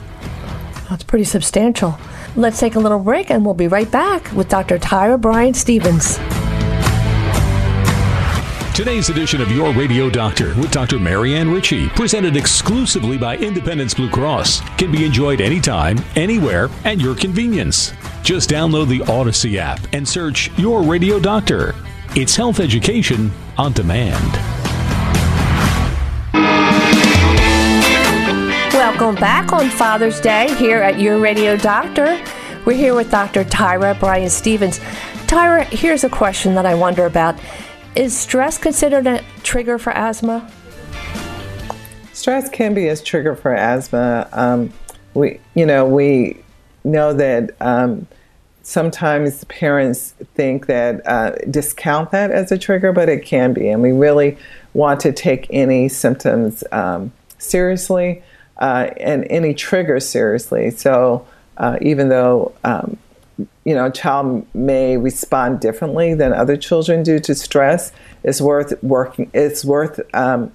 That's 0.89 1.03
pretty 1.03 1.25
substantial. 1.25 1.97
Let's 2.36 2.59
take 2.59 2.75
a 2.75 2.79
little 2.79 2.99
break 2.99 3.29
and 3.29 3.45
we'll 3.45 3.53
be 3.53 3.67
right 3.67 3.89
back 3.89 4.31
with 4.33 4.49
Dr. 4.49 4.77
Tyra 4.79 5.19
Bryant 5.19 5.55
Stevens. 5.55 6.19
Today's 8.75 9.09
edition 9.09 9.39
of 9.39 9.51
Your 9.51 9.71
Radio 9.73 10.09
Doctor 10.09 10.55
with 10.55 10.71
Dr. 10.71 10.97
Marianne 10.97 11.47
Ritchie, 11.51 11.89
presented 11.89 12.36
exclusively 12.36 13.19
by 13.19 13.38
Independence 13.38 13.93
Blue 13.93 14.09
Cross, 14.09 14.62
can 14.77 14.91
be 14.91 15.05
enjoyed 15.05 15.41
anytime, 15.41 15.99
anywhere, 16.15 16.69
at 16.83 16.99
your 16.99 17.13
convenience. 17.13 17.93
Just 18.23 18.49
download 18.49 18.88
the 18.88 19.01
Audacy 19.01 19.57
app 19.57 19.79
and 19.93 20.07
search 20.07 20.49
Your 20.57 20.81
Radio 20.81 21.19
Doctor. 21.19 21.75
It's 22.15 22.36
health 22.36 22.60
education 22.60 23.32
on 23.58 23.73
demand. 23.73 24.34
Welcome 28.71 29.15
back 29.15 29.52
on 29.52 29.67
Father's 29.71 30.21
Day 30.21 30.54
here 30.58 30.78
at 30.84 30.99
Your 30.99 31.17
Radio 31.17 31.58
Doctor. 31.58 32.23
We're 32.65 32.78
here 32.78 32.93
with 32.93 33.10
Dr. 33.10 33.43
Tyra 33.43 33.99
Bryant 33.99 34.32
Stevens. 34.32 34.78
Tyra, 35.26 35.63
here's 35.63 36.04
a 36.04 36.10
question 36.10 36.54
that 36.54 36.67
I 36.67 36.76
wonder 36.76 37.08
about. 37.08 37.36
Is 37.95 38.15
stress 38.15 38.60
considered 38.60 39.08
a 39.08 39.23
trigger 39.41 39.80
for 39.80 39.91
asthma? 39.91 40.47
Stress 42.12 42.47
can 42.47 42.76
be 42.76 42.89
a 42.89 42.95
trigger 42.95 43.36
for 43.36 43.56
asthma. 43.56 44.30
Um, 44.34 44.71
we, 45.15 45.39
you 45.56 45.65
know, 45.65 45.88
we 45.88 46.43
know 46.84 47.12
that 47.13 47.56
um, 47.60 48.06
sometimes 48.63 49.43
parents 49.45 50.12
think 50.34 50.65
that 50.65 51.06
uh, 51.06 51.36
discount 51.49 52.12
that 52.12 52.32
as 52.32 52.52
a 52.52 52.58
trigger, 52.58 52.91
but 52.91 53.10
it 53.10 53.23
can 53.23 53.54
be, 53.54 53.69
and 53.69 53.82
we 53.82 53.91
really 53.91 54.38
want 54.73 54.99
to 55.02 55.12
take 55.12 55.45
any 55.52 55.88
symptoms 55.88 56.63
um, 56.71 57.12
seriously 57.38 58.23
uh, 58.58 58.89
and 58.97 59.28
any 59.30 59.54
trigger 59.54 59.99
seriously. 59.99 60.71
So 60.71 61.28
uh, 61.58 61.78
even 61.82 62.10
though 62.10 62.54
um, 62.63 62.97
you 63.65 63.73
know, 63.73 63.86
a 63.86 63.91
child 63.91 64.45
may 64.54 64.97
respond 64.97 65.60
differently 65.60 66.13
than 66.13 66.34
other 66.34 66.58
children 66.58 67.04
do 67.04 67.19
to 67.19 67.34
stress. 67.34 67.91
It's 68.23 68.41
worth 68.41 68.82
working. 68.84 69.32
It's 69.34 69.65
worth 69.65 69.99
um, 70.13 70.52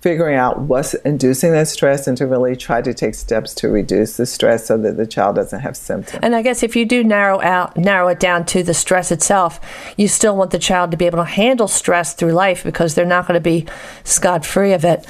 figuring 0.00 0.36
out 0.36 0.60
what's 0.60 0.94
inducing 0.94 1.52
that 1.52 1.66
stress 1.68 2.06
and 2.06 2.16
to 2.16 2.26
really 2.26 2.54
try 2.56 2.80
to 2.80 2.94
take 2.94 3.14
steps 3.14 3.52
to 3.54 3.68
reduce 3.68 4.16
the 4.16 4.26
stress 4.26 4.66
so 4.66 4.78
that 4.78 4.96
the 4.96 5.06
child 5.06 5.36
doesn't 5.36 5.60
have 5.60 5.76
symptoms. 5.76 6.20
And 6.22 6.36
I 6.36 6.42
guess 6.42 6.62
if 6.62 6.76
you 6.76 6.86
do 6.86 7.02
narrow 7.02 7.40
out 7.40 7.76
narrow 7.76 8.08
it 8.08 8.20
down 8.20 8.46
to 8.46 8.62
the 8.62 8.74
stress 8.74 9.10
itself, 9.10 9.60
you 9.96 10.06
still 10.06 10.36
want 10.36 10.52
the 10.52 10.58
child 10.58 10.90
to 10.92 10.96
be 10.96 11.06
able 11.06 11.18
to 11.18 11.24
handle 11.24 11.68
stress 11.68 12.14
through 12.14 12.32
life 12.32 12.62
because 12.62 12.94
they're 12.94 13.04
not 13.04 13.26
going 13.26 13.34
to 13.34 13.40
be 13.40 13.66
scot 14.04 14.44
free 14.44 14.72
of 14.72 14.84
it. 14.84 15.06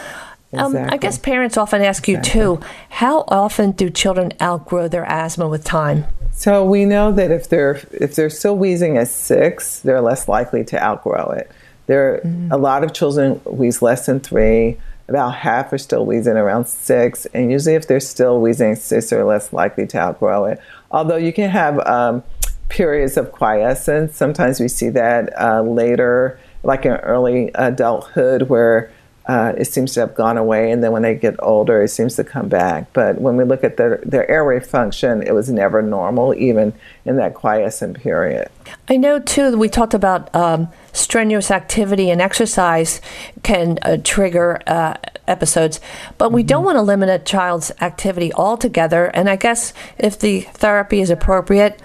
Exactly. 0.51 0.81
Um, 0.81 0.89
I 0.91 0.97
guess 0.97 1.19
parents 1.19 1.59
often 1.59 1.83
ask 1.83 2.09
you 2.09 2.17
exactly. 2.17 2.41
too, 2.41 2.61
how 2.89 3.25
often 3.29 3.73
do 3.73 3.91
children 3.91 4.33
outgrow 4.41 4.89
their 4.89 5.05
asthma 5.05 5.47
with 5.47 5.63
time? 5.65 6.07
So 6.33 6.65
we 6.65 6.87
know 6.87 7.13
that 7.13 7.31
if 7.31 7.51
they're 7.51 7.81
if 7.93 8.15
they're 8.15 8.31
still 8.31 8.57
wheezing 8.57 8.97
at 8.97 9.09
six, 9.09 9.81
they're 9.81 10.01
less 10.01 10.29
likely 10.29 10.65
to 10.65 10.83
outgrow 10.83 11.31
it. 11.31 11.51
There, 11.89 12.23
mm-hmm. 12.25 12.53
a 12.53 12.57
lot 12.57 12.85
of 12.85 12.93
children 12.93 13.41
wheeze 13.45 13.83
less 13.83 14.07
than 14.07 14.21
three. 14.21 14.79
About 15.09 15.35
half 15.35 15.73
are 15.73 15.79
still 15.79 16.05
wheezing 16.07 16.37
around 16.37 16.69
six, 16.69 17.27
and 17.35 17.51
usually 17.51 17.75
if 17.75 17.89
they're 17.89 17.99
still 17.99 18.41
wheezing 18.41 18.77
six, 18.77 19.09
they're 19.11 19.25
less 19.25 19.53
likely 19.53 19.87
to 19.89 19.99
outgrow 19.99 20.45
it. 20.45 20.61
Although 20.91 21.17
you 21.17 21.33
can 21.33 21.49
have 21.49 21.81
um, 21.87 22.23
periods 22.69 23.17
of 23.17 23.33
quiescence. 23.33 24.17
Sometimes 24.17 24.61
we 24.61 24.69
see 24.69 24.91
that 24.91 25.33
uh, 25.41 25.63
later, 25.63 26.39
like 26.63 26.85
in 26.85 26.93
early 26.93 27.51
adulthood, 27.55 28.43
where 28.51 28.91
uh, 29.29 29.53
it 29.59 29.67
seems 29.67 29.93
to 29.93 30.01
have 30.01 30.15
gone 30.15 30.39
away, 30.39 30.71
and 30.71 30.83
then 30.83 30.91
when 30.91 31.03
they 31.03 31.15
get 31.15 31.37
older, 31.41 31.83
it 31.83 31.89
seems 31.89 32.17
to 32.17 32.25
come 32.25 32.49
back. 32.49 32.91
But 32.95 33.21
when 33.21 33.37
we 33.37 33.45
look 33.45 33.63
at 33.63 33.77
their, 33.77 33.99
their 33.99 34.29
airway 34.31 34.59
function, 34.59 35.23
it 35.23 35.35
was 35.35 35.51
never 35.51 35.83
normal, 35.83 36.35
even 36.35 36.73
in 37.05 37.17
that 37.17 37.35
quiescent 37.35 37.99
period. 38.01 38.49
I 38.89 38.97
know 38.97 39.19
too. 39.19 39.55
We 39.59 39.69
talked 39.69 39.93
about 39.93 40.35
um, 40.35 40.69
strenuous 40.95 41.51
activity 41.51 42.09
and 42.09 42.23
exercise 42.23 43.03
can 43.43 43.79
uh, 43.83 43.99
trigger 44.03 44.63
uh, 44.67 44.95
episodes, 45.27 45.79
but 46.17 46.33
we 46.33 46.41
mm-hmm. 46.41 46.49
don't 46.49 46.65
want 46.65 46.77
to 46.77 46.83
limit 46.83 47.11
a 47.11 47.19
child's 47.19 47.71
activity 47.83 48.33
altogether. 48.33 49.07
And 49.07 49.29
I 49.29 49.37
guess 49.37 49.75
if 49.99 50.19
the 50.19 50.41
therapy 50.41 51.03
is 51.03 51.11
appropriate, 51.11 51.79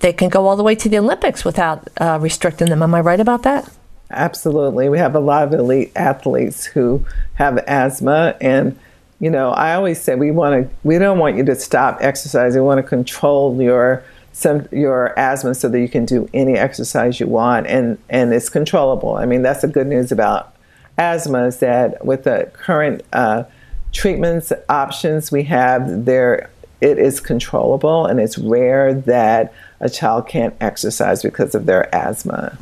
they 0.00 0.12
can 0.12 0.28
go 0.28 0.48
all 0.48 0.56
the 0.56 0.64
way 0.64 0.74
to 0.74 0.88
the 0.88 0.98
Olympics 0.98 1.44
without 1.44 1.86
uh, 2.00 2.18
restricting 2.20 2.68
them. 2.68 2.82
Am 2.82 2.94
I 2.96 3.00
right 3.00 3.20
about 3.20 3.44
that? 3.44 3.70
Absolutely. 4.10 4.88
We 4.88 4.98
have 4.98 5.14
a 5.14 5.20
lot 5.20 5.44
of 5.44 5.52
elite 5.52 5.92
athletes 5.94 6.64
who 6.64 7.04
have 7.34 7.58
asthma 7.66 8.36
and 8.40 8.78
you 9.20 9.30
know, 9.30 9.50
I 9.50 9.74
always 9.74 10.00
say 10.00 10.14
we 10.14 10.30
want 10.30 10.64
to 10.64 10.74
we 10.82 10.98
don't 10.98 11.18
want 11.18 11.36
you 11.36 11.44
to 11.44 11.54
stop 11.54 11.98
exercising. 12.00 12.62
We 12.62 12.66
want 12.66 12.78
to 12.78 12.88
control 12.88 13.60
your 13.60 14.02
some 14.32 14.66
your 14.72 15.16
asthma 15.18 15.54
so 15.54 15.68
that 15.68 15.78
you 15.78 15.88
can 15.88 16.06
do 16.06 16.28
any 16.32 16.54
exercise 16.54 17.20
you 17.20 17.26
want 17.26 17.66
and 17.66 17.98
and 18.08 18.32
it's 18.32 18.48
controllable. 18.48 19.16
I 19.16 19.26
mean, 19.26 19.42
that's 19.42 19.60
the 19.60 19.68
good 19.68 19.86
news 19.86 20.10
about 20.10 20.54
asthma 20.96 21.46
is 21.46 21.58
that 21.58 22.04
with 22.04 22.24
the 22.24 22.50
current 22.54 23.02
uh, 23.12 23.44
treatments 23.92 24.52
options 24.68 25.32
we 25.32 25.42
have 25.44 26.04
there 26.04 26.50
it 26.80 26.98
is 26.98 27.20
controllable 27.20 28.06
and 28.06 28.20
it's 28.20 28.38
rare 28.38 28.94
that 28.94 29.52
a 29.80 29.88
child 29.88 30.28
can't 30.28 30.54
exercise 30.60 31.22
because 31.22 31.54
of 31.54 31.66
their 31.66 31.94
asthma. 31.94 32.56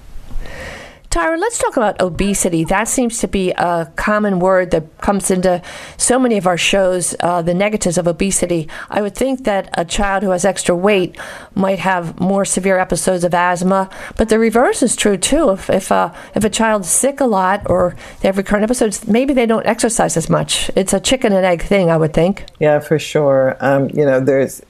Tyra, 1.11 1.41
let's 1.41 1.57
talk 1.57 1.79
about 1.79 1.99
obesity. 2.03 2.65
That 2.65 2.87
seems 2.87 3.19
to 3.21 3.29
be 3.29 3.53
a 3.53 3.91
common 3.97 4.41
word 4.41 4.73
that 4.73 4.99
comes 4.99 5.31
into 5.31 5.63
so 5.97 6.19
many 6.19 6.37
of 6.37 6.47
our 6.47 6.59
shows, 6.59 7.17
uh, 7.21 7.41
the 7.41 7.55
negatives 7.55 7.97
of 7.97 8.07
obesity. 8.07 8.69
I 8.91 9.01
would 9.01 9.15
think 9.15 9.45
that 9.45 9.71
a 9.73 9.87
child 9.87 10.23
who 10.23 10.31
has 10.31 10.45
extra 10.45 10.77
weight 10.77 11.17
might 11.55 11.79
have 11.79 12.21
more 12.21 12.45
severe 12.45 12.79
episodes 12.79 13.25
of 13.25 13.33
asthma, 13.33 13.89
but 14.19 14.29
the 14.29 14.39
reverse 14.39 14.83
is 14.83 14.95
true 14.95 15.17
too. 15.17 15.49
If, 15.51 15.71
if, 15.71 15.91
uh, 15.91 16.13
if 16.35 16.45
a 16.45 16.51
child's 16.51 16.91
sick 16.91 17.21
a 17.21 17.27
lot 17.27 17.63
or 17.71 17.97
they 18.21 18.29
have 18.29 18.37
recurrent 18.37 18.65
episodes, 18.65 19.09
maybe 19.09 19.33
they 19.33 19.47
don't 19.47 19.65
exercise 19.65 20.15
as 20.15 20.29
much. 20.29 20.71
It's 20.77 20.93
a 20.93 21.01
chicken 21.01 21.33
and 21.33 21.47
egg 21.47 21.63
thing, 21.63 21.91
I 21.91 21.97
would 21.97 22.13
think. 22.13 22.45
Yeah, 22.61 22.81
for 22.81 22.99
sure. 22.99 23.57
Um, 23.61 23.89
you 23.95 24.05
know, 24.05 24.21
there's 24.21 24.61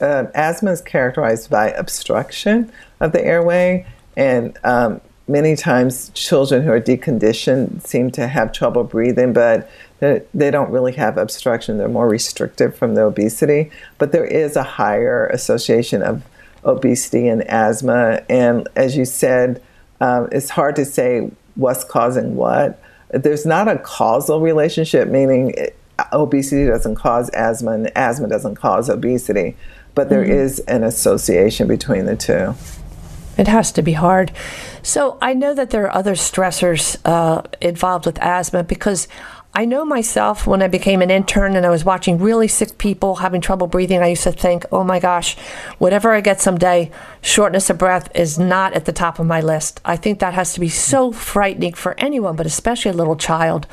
uh, 0.00 0.26
asthma 0.32 0.70
is 0.70 0.80
characterized 0.80 1.50
by 1.50 1.70
obstruction 1.70 2.70
of 3.00 3.10
the 3.10 3.24
airway 3.24 3.84
and 4.16 4.56
um, 4.62 5.00
many 5.28 5.54
times 5.56 6.10
children 6.14 6.62
who 6.62 6.70
are 6.70 6.80
deconditioned 6.80 7.86
seem 7.86 8.10
to 8.12 8.26
have 8.26 8.52
trouble 8.52 8.84
breathing, 8.84 9.32
but 9.32 9.70
they 10.00 10.50
don't 10.50 10.70
really 10.70 10.92
have 10.92 11.18
obstruction. 11.18 11.78
They're 11.78 11.88
more 11.88 12.08
restricted 12.08 12.74
from 12.74 12.94
the 12.94 13.04
obesity. 13.04 13.70
But 13.98 14.12
there 14.12 14.24
is 14.24 14.56
a 14.56 14.62
higher 14.62 15.26
association 15.26 16.02
of 16.02 16.22
obesity 16.64 17.28
and 17.28 17.42
asthma. 17.44 18.22
And 18.28 18.68
as 18.76 18.96
you 18.96 19.04
said, 19.04 19.62
um, 20.00 20.28
it's 20.30 20.50
hard 20.50 20.76
to 20.76 20.84
say 20.84 21.30
what's 21.56 21.84
causing 21.84 22.36
what. 22.36 22.80
There's 23.10 23.46
not 23.46 23.68
a 23.68 23.78
causal 23.78 24.40
relationship, 24.40 25.08
meaning 25.08 25.54
obesity 26.12 26.66
doesn't 26.66 26.94
cause 26.94 27.28
asthma 27.30 27.72
and 27.72 27.90
asthma 27.96 28.28
doesn't 28.28 28.54
cause 28.56 28.88
obesity, 28.88 29.56
but 29.94 30.08
there 30.08 30.22
mm-hmm. 30.22 30.32
is 30.32 30.60
an 30.60 30.84
association 30.84 31.66
between 31.66 32.06
the 32.06 32.16
two. 32.16 32.54
It 33.38 33.48
has 33.48 33.72
to 33.72 33.82
be 33.82 33.92
hard. 33.92 34.32
So 34.82 35.16
I 35.22 35.32
know 35.32 35.54
that 35.54 35.70
there 35.70 35.84
are 35.84 35.94
other 35.94 36.14
stressors 36.14 36.96
uh, 37.04 37.42
involved 37.60 38.04
with 38.04 38.18
asthma 38.20 38.64
because 38.64 39.06
I 39.54 39.64
know 39.64 39.84
myself 39.84 40.46
when 40.46 40.60
I 40.60 40.68
became 40.68 41.00
an 41.00 41.10
intern 41.10 41.56
and 41.56 41.64
I 41.64 41.70
was 41.70 41.84
watching 41.84 42.18
really 42.18 42.48
sick 42.48 42.78
people 42.78 43.16
having 43.16 43.40
trouble 43.40 43.66
breathing, 43.66 44.02
I 44.02 44.08
used 44.08 44.24
to 44.24 44.32
think, 44.32 44.66
oh 44.70 44.84
my 44.84 45.00
gosh, 45.00 45.36
whatever 45.78 46.12
I 46.12 46.20
get 46.20 46.40
someday, 46.40 46.90
shortness 47.22 47.70
of 47.70 47.78
breath 47.78 48.10
is 48.14 48.38
not 48.38 48.74
at 48.74 48.84
the 48.84 48.92
top 48.92 49.18
of 49.18 49.26
my 49.26 49.40
list. 49.40 49.80
I 49.84 49.96
think 49.96 50.18
that 50.18 50.34
has 50.34 50.52
to 50.54 50.60
be 50.60 50.68
so 50.68 51.12
frightening 51.12 51.72
for 51.72 51.98
anyone, 51.98 52.36
but 52.36 52.46
especially 52.46 52.90
a 52.90 52.94
little 52.94 53.16
child. 53.16 53.66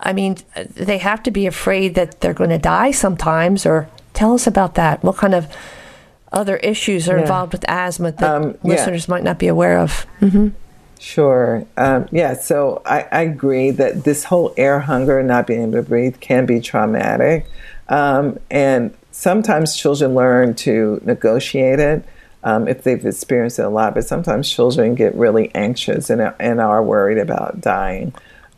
I 0.00 0.12
mean, 0.14 0.38
they 0.56 0.98
have 0.98 1.22
to 1.24 1.30
be 1.30 1.46
afraid 1.46 1.94
that 1.96 2.20
they're 2.20 2.32
going 2.32 2.50
to 2.50 2.58
die 2.58 2.90
sometimes, 2.90 3.66
or 3.66 3.88
tell 4.14 4.32
us 4.32 4.46
about 4.46 4.74
that. 4.76 5.04
What 5.04 5.18
kind 5.18 5.34
of 5.34 5.54
other 6.32 6.56
issues 6.58 7.08
are 7.08 7.16
yeah. 7.16 7.22
involved 7.22 7.52
with 7.52 7.64
asthma 7.68 8.12
that 8.12 8.22
um, 8.22 8.58
listeners 8.62 9.08
yeah. 9.08 9.14
might 9.14 9.24
not 9.24 9.38
be 9.38 9.48
aware 9.48 9.78
of. 9.78 10.06
Mm-hmm. 10.20 10.48
Sure. 11.00 11.64
Um, 11.78 12.08
yeah. 12.12 12.34
So 12.34 12.82
I, 12.84 13.06
I, 13.10 13.22
agree 13.22 13.70
that 13.70 14.04
this 14.04 14.24
whole 14.24 14.52
air 14.58 14.80
hunger, 14.80 15.22
not 15.22 15.46
being 15.46 15.62
able 15.62 15.72
to 15.72 15.82
breathe, 15.82 16.20
can 16.20 16.44
be 16.44 16.60
traumatic. 16.60 17.46
Um, 17.88 18.38
and 18.50 18.94
sometimes 19.10 19.76
children 19.76 20.14
learn 20.14 20.54
to 20.56 21.00
negotiate 21.02 21.80
it 21.80 22.04
um, 22.44 22.68
if 22.68 22.82
they've 22.82 23.04
experienced 23.04 23.58
it 23.58 23.64
a 23.64 23.70
lot. 23.70 23.94
But 23.94 24.06
sometimes 24.06 24.50
children 24.50 24.94
get 24.94 25.14
really 25.14 25.50
anxious 25.54 26.10
and, 26.10 26.34
and 26.38 26.60
are 26.60 26.84
worried 26.84 27.18
about 27.18 27.62
dying. 27.62 28.12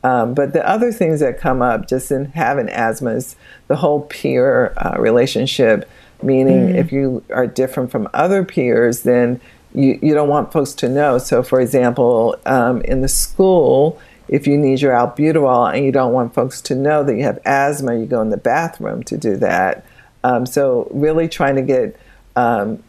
Um, 0.04 0.34
but 0.34 0.52
the 0.52 0.68
other 0.68 0.90
things 0.90 1.20
that 1.20 1.38
come 1.38 1.62
up 1.62 1.88
just 1.88 2.10
in 2.10 2.26
having 2.32 2.68
asthma 2.68 3.10
is 3.12 3.36
the 3.68 3.76
whole 3.76 4.02
peer 4.02 4.74
uh, 4.76 4.96
relationship, 4.98 5.88
meaning 6.22 6.68
mm. 6.68 6.74
if 6.74 6.92
you 6.92 7.24
are 7.30 7.46
different 7.46 7.90
from 7.90 8.08
other 8.14 8.44
peers, 8.44 9.02
then 9.02 9.40
you, 9.74 9.98
you 10.02 10.14
don't 10.14 10.28
want 10.28 10.52
folks 10.52 10.72
to 10.74 10.88
know. 10.88 11.18
So, 11.18 11.42
for 11.42 11.60
example, 11.60 12.36
um, 12.46 12.82
in 12.82 13.00
the 13.00 13.08
school, 13.08 14.00
if 14.28 14.46
you 14.46 14.56
need 14.56 14.80
your 14.80 14.92
albuterol 14.92 15.74
and 15.74 15.84
you 15.84 15.92
don't 15.92 16.12
want 16.12 16.34
folks 16.34 16.60
to 16.62 16.74
know 16.74 17.04
that 17.04 17.16
you 17.16 17.22
have 17.22 17.38
asthma, 17.44 17.96
you 17.96 18.06
go 18.06 18.20
in 18.20 18.30
the 18.30 18.36
bathroom 18.36 19.02
to 19.04 19.16
do 19.16 19.36
that. 19.36 19.84
Um, 20.24 20.46
so, 20.46 20.88
really 20.90 21.28
trying 21.28 21.56
to 21.56 21.62
get 21.62 21.98
um, 22.36 22.82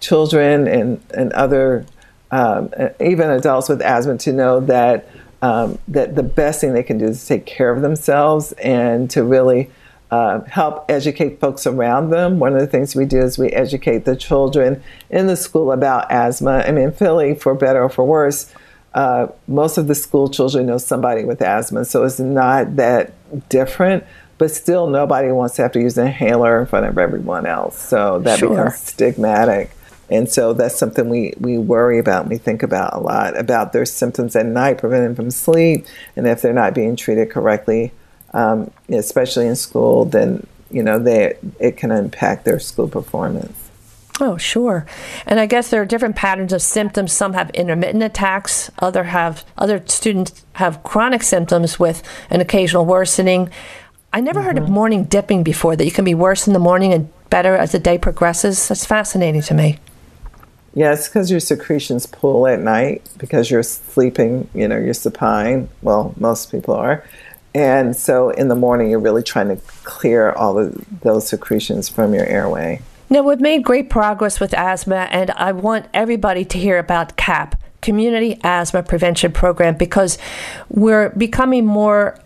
children 0.00 0.66
and, 0.66 1.00
and 1.14 1.32
other, 1.32 1.86
um, 2.30 2.72
even 3.00 3.30
adults 3.30 3.68
with 3.68 3.82
asthma, 3.82 4.18
to 4.18 4.32
know 4.32 4.60
that 4.60 5.08
um, 5.40 5.78
that 5.88 6.16
the 6.16 6.22
best 6.22 6.60
thing 6.60 6.72
they 6.72 6.82
can 6.82 6.98
do 6.98 7.06
is 7.06 7.24
take 7.24 7.46
care 7.46 7.70
of 7.70 7.82
themselves 7.82 8.52
and 8.52 9.08
to 9.10 9.22
really 9.22 9.70
uh, 10.10 10.40
help 10.42 10.86
educate 10.90 11.40
folks 11.40 11.66
around 11.66 12.10
them. 12.10 12.38
One 12.38 12.54
of 12.54 12.60
the 12.60 12.66
things 12.66 12.96
we 12.96 13.04
do 13.04 13.20
is 13.20 13.38
we 13.38 13.50
educate 13.50 14.04
the 14.04 14.16
children 14.16 14.82
in 15.10 15.26
the 15.26 15.36
school 15.36 15.72
about 15.72 16.10
asthma. 16.10 16.64
I 16.66 16.72
mean, 16.72 16.92
Philly, 16.92 17.34
for 17.34 17.54
better 17.54 17.82
or 17.82 17.88
for 17.88 18.04
worse, 18.04 18.52
uh, 18.94 19.28
most 19.46 19.76
of 19.76 19.86
the 19.86 19.94
school 19.94 20.30
children 20.30 20.66
know 20.66 20.78
somebody 20.78 21.24
with 21.24 21.42
asthma, 21.42 21.84
so 21.84 22.04
it's 22.04 22.18
not 22.18 22.76
that 22.76 23.12
different. 23.48 24.04
But 24.38 24.52
still, 24.52 24.86
nobody 24.86 25.32
wants 25.32 25.56
to 25.56 25.62
have 25.62 25.72
to 25.72 25.80
use 25.80 25.98
an 25.98 26.06
inhaler 26.06 26.60
in 26.60 26.66
front 26.66 26.86
of 26.86 26.96
everyone 26.96 27.44
else. 27.44 27.76
So 27.76 28.20
that 28.20 28.38
sure. 28.38 28.50
becomes 28.50 28.74
stigmatic. 28.74 29.70
And 30.10 30.30
so 30.30 30.52
that's 30.54 30.76
something 30.76 31.08
we, 31.08 31.34
we 31.38 31.58
worry 31.58 31.98
about 31.98 32.22
and 32.22 32.30
we 32.30 32.38
think 32.38 32.62
about 32.62 32.94
a 32.94 32.98
lot 32.98 33.36
about 33.38 33.72
their 33.72 33.84
symptoms 33.84 34.34
at 34.36 34.46
night, 34.46 34.78
preventing 34.78 35.14
from 35.14 35.30
sleep, 35.30 35.86
and 36.16 36.26
if 36.26 36.40
they're 36.40 36.52
not 36.52 36.72
being 36.72 36.96
treated 36.96 37.30
correctly, 37.30 37.92
um, 38.34 38.70
especially 38.88 39.46
in 39.46 39.56
school, 39.56 40.04
then 40.04 40.46
you 40.70 40.82
know 40.82 40.98
they 40.98 41.36
it 41.58 41.76
can 41.76 41.90
impact 41.90 42.44
their 42.44 42.60
school 42.60 42.88
performance. 42.88 43.68
Oh, 44.20 44.36
sure. 44.36 44.84
And 45.26 45.38
I 45.38 45.46
guess 45.46 45.70
there 45.70 45.80
are 45.80 45.86
different 45.86 46.16
patterns 46.16 46.52
of 46.52 46.60
symptoms. 46.60 47.12
Some 47.12 47.34
have 47.34 47.50
intermittent 47.50 48.02
attacks. 48.02 48.70
Other 48.80 49.04
have 49.04 49.44
other 49.56 49.82
students 49.86 50.44
have 50.54 50.82
chronic 50.82 51.22
symptoms 51.22 51.78
with 51.78 52.02
an 52.28 52.40
occasional 52.40 52.84
worsening. 52.84 53.50
I 54.12 54.20
never 54.20 54.40
mm-hmm. 54.40 54.46
heard 54.46 54.58
of 54.58 54.64
mm-hmm. 54.64 54.72
morning 54.72 55.04
dipping 55.04 55.42
before. 55.44 55.76
That 55.76 55.84
you 55.84 55.92
can 55.92 56.04
be 56.04 56.14
worse 56.14 56.46
in 56.46 56.52
the 56.52 56.58
morning 56.58 56.92
and 56.92 57.12
better 57.30 57.54
as 57.54 57.72
the 57.72 57.78
day 57.78 57.98
progresses. 57.98 58.68
That's 58.68 58.84
fascinating 58.84 59.42
to 59.42 59.54
me. 59.54 59.78
Yeah, 60.74 60.92
it's 60.92 61.08
because 61.08 61.30
your 61.30 61.40
secretions 61.40 62.06
pool 62.06 62.46
at 62.46 62.60
night 62.60 63.08
because 63.18 63.50
you're 63.50 63.62
sleeping, 63.62 64.48
you 64.54 64.68
know, 64.68 64.78
you're 64.78 64.94
supine. 64.94 65.68
Well, 65.82 66.14
most 66.18 66.50
people 66.50 66.74
are. 66.74 67.04
And 67.54 67.96
so 67.96 68.30
in 68.30 68.48
the 68.48 68.54
morning, 68.54 68.90
you're 68.90 68.98
really 68.98 69.22
trying 69.22 69.48
to 69.48 69.56
clear 69.84 70.32
all 70.32 70.58
of 70.58 71.00
those 71.00 71.26
secretions 71.26 71.88
from 71.88 72.14
your 72.14 72.26
airway. 72.26 72.80
Now, 73.10 73.22
we've 73.22 73.40
made 73.40 73.64
great 73.64 73.88
progress 73.88 74.38
with 74.38 74.52
asthma, 74.52 75.08
and 75.10 75.30
I 75.30 75.52
want 75.52 75.86
everybody 75.94 76.44
to 76.44 76.58
hear 76.58 76.78
about 76.78 77.16
CAP, 77.16 77.56
Community 77.80 78.38
Asthma 78.44 78.82
Prevention 78.82 79.32
Program, 79.32 79.76
because 79.76 80.18
we're 80.68 81.08
becoming 81.10 81.64
more 81.64 82.20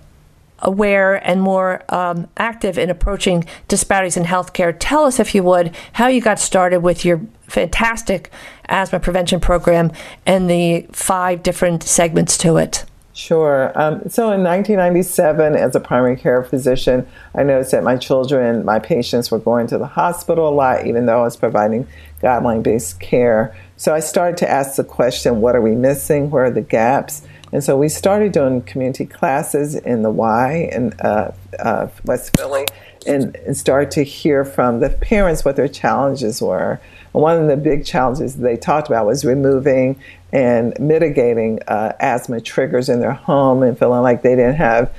aware 0.59 1.17
and 1.27 1.41
more 1.41 1.83
um, 1.89 2.29
active 2.37 2.79
in 2.79 2.91
approaching 2.91 3.45
disparities 3.69 4.17
in 4.17 4.25
healthcare. 4.25 4.75
Tell 4.79 5.05
us, 5.05 5.21
if 5.21 5.35
you 5.35 5.43
would, 5.45 5.75
how 5.93 6.09
you 6.09 6.21
got 6.21 6.39
started 6.41 6.81
with 6.81 7.05
your 7.05 7.21
fantastic 7.43 8.31
asthma 8.67 8.99
prevention 8.99 9.39
program 9.41 9.93
and 10.27 10.49
the 10.49 10.87
five 10.93 11.43
different 11.43 11.83
segments 11.83 12.39
to 12.39 12.57
it. 12.57 12.85
Sure. 13.15 13.79
Um, 13.79 14.09
so 14.09 14.33
in 14.33 14.43
1997, 14.43 15.55
as 15.55 15.75
a 15.75 15.81
primary 15.81 16.17
care 16.17 16.43
physician, 16.43 17.07
I 17.35 17.43
noticed 17.43 17.73
that 17.73 17.85
my 17.85 17.97
children, 17.97 18.65
my 18.65 18.79
patients, 18.79 19.31
were 19.31 19.39
going 19.39 19.67
to 19.67 19.77
the 19.77 19.87
hospital 19.87 20.49
a 20.49 20.55
lot, 20.55 20.87
even 20.87 21.05
though 21.05 21.21
I 21.21 21.25
was 21.25 21.37
providing 21.37 21.87
guideline 22.23 22.63
based 22.63 23.01
care. 23.01 23.55
So 23.77 23.95
I 23.95 24.01
started 24.01 24.39
to 24.39 24.51
ask 24.51 24.77
the 24.77 24.85
question 24.85 25.43
what 25.43 25.55
are 25.55 25.61
we 25.61 25.75
missing? 25.75 26.31
Where 26.31 26.47
are 26.47 26.51
the 26.51 26.63
gaps? 26.63 27.23
And 27.53 27.63
so 27.63 27.77
we 27.77 27.89
started 27.89 28.33
doing 28.33 28.63
community 28.63 29.05
classes 29.05 29.75
in 29.75 30.03
the 30.03 30.11
Y 30.11 30.71
in 30.73 30.95
uh, 31.01 31.35
uh, 31.59 31.89
West 32.05 32.37
Philly 32.37 32.67
and, 33.07 33.37
and 33.37 33.57
started 33.57 33.91
to 33.93 34.03
hear 34.03 34.45
from 34.45 34.81
the 34.81 34.89
parents 34.89 35.45
what 35.45 35.57
their 35.57 35.69
challenges 35.69 36.41
were. 36.41 36.81
And 37.13 37.23
one 37.23 37.39
of 37.39 37.49
the 37.49 37.59
big 37.59 37.85
challenges 37.85 38.37
they 38.37 38.57
talked 38.57 38.89
about 38.89 39.07
was 39.07 39.25
removing 39.25 40.01
and 40.33 40.75
mitigating 40.81 41.61
uh, 41.69 41.93
asthma 42.01 42.41
triggers 42.41 42.89
in 42.89 43.01
their 43.01 43.13
home 43.13 43.63
and 43.63 43.79
feeling 43.79 44.01
like 44.01 44.23
they 44.23 44.35
didn't 44.35 44.55
have, 44.55 44.95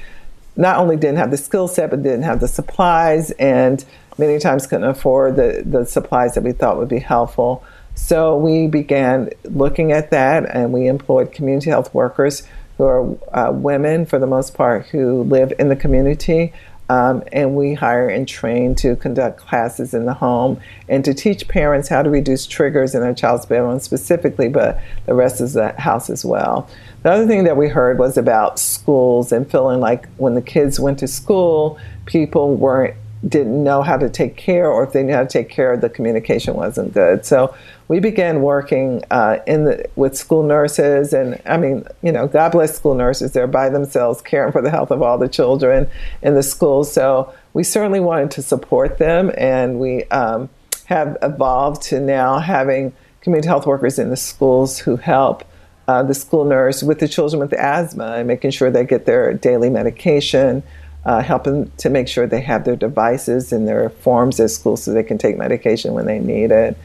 not 0.55 0.77
only 0.77 0.95
didn't 0.95 1.17
have 1.17 1.31
the 1.31 1.37
skill 1.37 1.67
set, 1.67 1.89
but 1.89 2.03
didn't 2.03 2.21
have 2.21 2.39
the 2.39 2.47
supplies 2.47 3.31
and 3.31 3.83
many 4.19 4.37
times 4.37 4.67
couldn't 4.67 4.87
afford 4.87 5.35
the, 5.35 5.63
the 5.65 5.85
supplies 5.85 6.35
that 6.35 6.43
we 6.43 6.51
thought 6.51 6.77
would 6.77 6.89
be 6.89 6.99
helpful. 6.99 7.63
So 7.95 8.38
we 8.38 8.67
began 8.67 9.29
looking 9.43 9.91
at 9.91 10.12
that, 10.12 10.45
and 10.53 10.73
we 10.73 10.88
employed 10.88 11.32
community 11.32 11.69
health 11.69 11.93
workers 11.93 12.43
who 12.77 12.84
are 12.84 13.17
uh, 13.34 13.51
women 13.51 14.06
for 14.06 14.19
the 14.19 14.27
most 14.27 14.53
part 14.56 14.88
who 14.88 15.23
live 15.23 15.53
in 15.60 15.69
the 15.69 15.75
community. 15.75 16.53
Um, 16.89 17.23
and 17.32 17.56
we 17.56 17.75
hire 17.75 18.10
and 18.10 18.27
train 18.27 18.75
to 18.75 18.97
conduct 18.97 19.39
classes 19.39 19.93
in 19.93 20.06
the 20.06 20.13
home 20.13 20.60
and 20.89 21.03
to 21.06 21.13
teach 21.13 21.47
parents 21.47 21.88
how 21.88 22.01
to 22.01 22.10
reduce 22.10 22.45
triggers 22.45 22.93
in 22.93 23.01
their 23.01 23.13
child's 23.13 23.45
bedroom 23.45 23.79
specifically, 23.79 24.49
but 24.49 24.82
the 25.06 25.13
rest 25.13 25.39
of 25.39 25.53
the 25.53 25.69
house 25.79 26.10
as 26.10 26.25
well. 26.25 26.69
The 27.03 27.12
other 27.12 27.25
thing 27.25 27.45
that 27.45 27.56
we 27.56 27.69
heard 27.69 27.99
was 27.99 28.17
about 28.17 28.60
schools 28.60 29.32
and 29.32 29.49
feeling 29.49 29.79
like 29.79 30.10
when 30.17 30.36
the 30.36 30.41
kids 30.41 30.77
went 30.79 30.99
to 30.99 31.08
school, 31.08 31.79
people 32.06 32.56
weren't 32.56 32.95
didn't 33.27 33.63
know 33.63 33.82
how 33.82 33.95
to 33.95 34.10
take 34.10 34.36
care, 34.36 34.69
or 34.69 34.84
if 34.84 34.91
they 34.91 35.01
knew 35.01 35.13
how 35.13 35.21
to 35.21 35.29
take 35.29 35.49
care, 35.49 35.77
the 35.77 35.89
communication 35.89 36.56
wasn't 36.56 36.93
good. 36.93 37.25
So 37.25 37.56
we 37.87 37.99
began 37.99 38.41
working 38.41 39.03
uh, 39.11 39.39
in 39.45 39.65
the, 39.65 39.89
with 39.95 40.17
school 40.17 40.43
nurses, 40.43 41.13
and 41.13 41.41
I 41.45 41.57
mean, 41.57 41.85
you 42.01 42.11
know, 42.11 42.27
God 42.27 42.51
bless 42.51 42.75
school 42.75 42.95
nurses. 42.95 43.33
They're 43.33 43.47
by 43.47 43.69
themselves 43.69 44.21
caring 44.21 44.51
for 44.51 44.61
the 44.61 44.69
health 44.69 44.91
of 44.91 45.01
all 45.01 45.17
the 45.17 45.27
children 45.27 45.89
in 46.21 46.33
the 46.33 46.43
schools. 46.43 46.91
So 46.91 47.33
we 47.53 47.63
certainly 47.63 47.99
wanted 47.99 48.31
to 48.31 48.41
support 48.41 48.97
them, 48.97 49.31
and 49.37 49.79
we 49.79 50.05
um, 50.05 50.49
have 50.85 51.17
evolved 51.21 51.81
to 51.83 51.99
now 51.99 52.39
having 52.39 52.93
community 53.21 53.47
health 53.47 53.65
workers 53.65 53.99
in 53.99 54.09
the 54.09 54.17
schools 54.17 54.79
who 54.79 54.95
help. 54.95 55.43
Uh, 55.85 56.01
the 56.01 56.13
school 56.13 56.45
nurse 56.45 56.81
with 56.81 56.99
the 56.99 57.09
children 57.09 57.41
with 57.41 57.51
asthma 57.51 58.13
and 58.15 58.25
making 58.25 58.51
sure 58.51 58.71
they 58.71 58.85
get 58.85 59.05
their 59.05 59.33
daily 59.33 59.69
medication, 59.69 60.63
uh, 61.03 61.21
helping 61.21 61.69
to 61.71 61.89
make 61.89 62.07
sure 62.07 62.25
they 62.25 62.39
have 62.39 62.63
their 62.63 62.77
devices 62.77 63.51
and 63.51 63.67
their 63.67 63.89
forms 63.89 64.39
at 64.39 64.49
school 64.49 64.77
so 64.77 64.93
they 64.93 65.03
can 65.03 65.17
take 65.17 65.37
medication 65.37 65.93
when 65.93 66.05
they 66.05 66.19
need 66.19 66.51
it. 66.51 66.77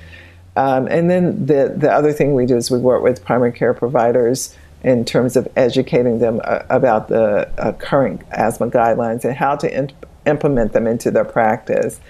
Um, 0.58 0.88
and 0.88 1.08
then 1.08 1.46
the, 1.46 1.72
the 1.76 1.88
other 1.88 2.12
thing 2.12 2.34
we 2.34 2.44
do 2.44 2.56
is 2.56 2.68
we 2.68 2.80
work 2.80 3.00
with 3.00 3.24
primary 3.24 3.52
care 3.52 3.72
providers 3.72 4.56
in 4.82 5.04
terms 5.04 5.36
of 5.36 5.46
educating 5.54 6.18
them 6.18 6.40
uh, 6.42 6.64
about 6.68 7.06
the 7.06 7.48
uh, 7.58 7.72
current 7.74 8.22
asthma 8.32 8.66
guidelines 8.68 9.24
and 9.24 9.36
how 9.36 9.54
to 9.54 9.88
implement 10.26 10.72
them 10.72 10.88
into 10.88 11.12
their 11.12 11.24
practice. 11.24 12.00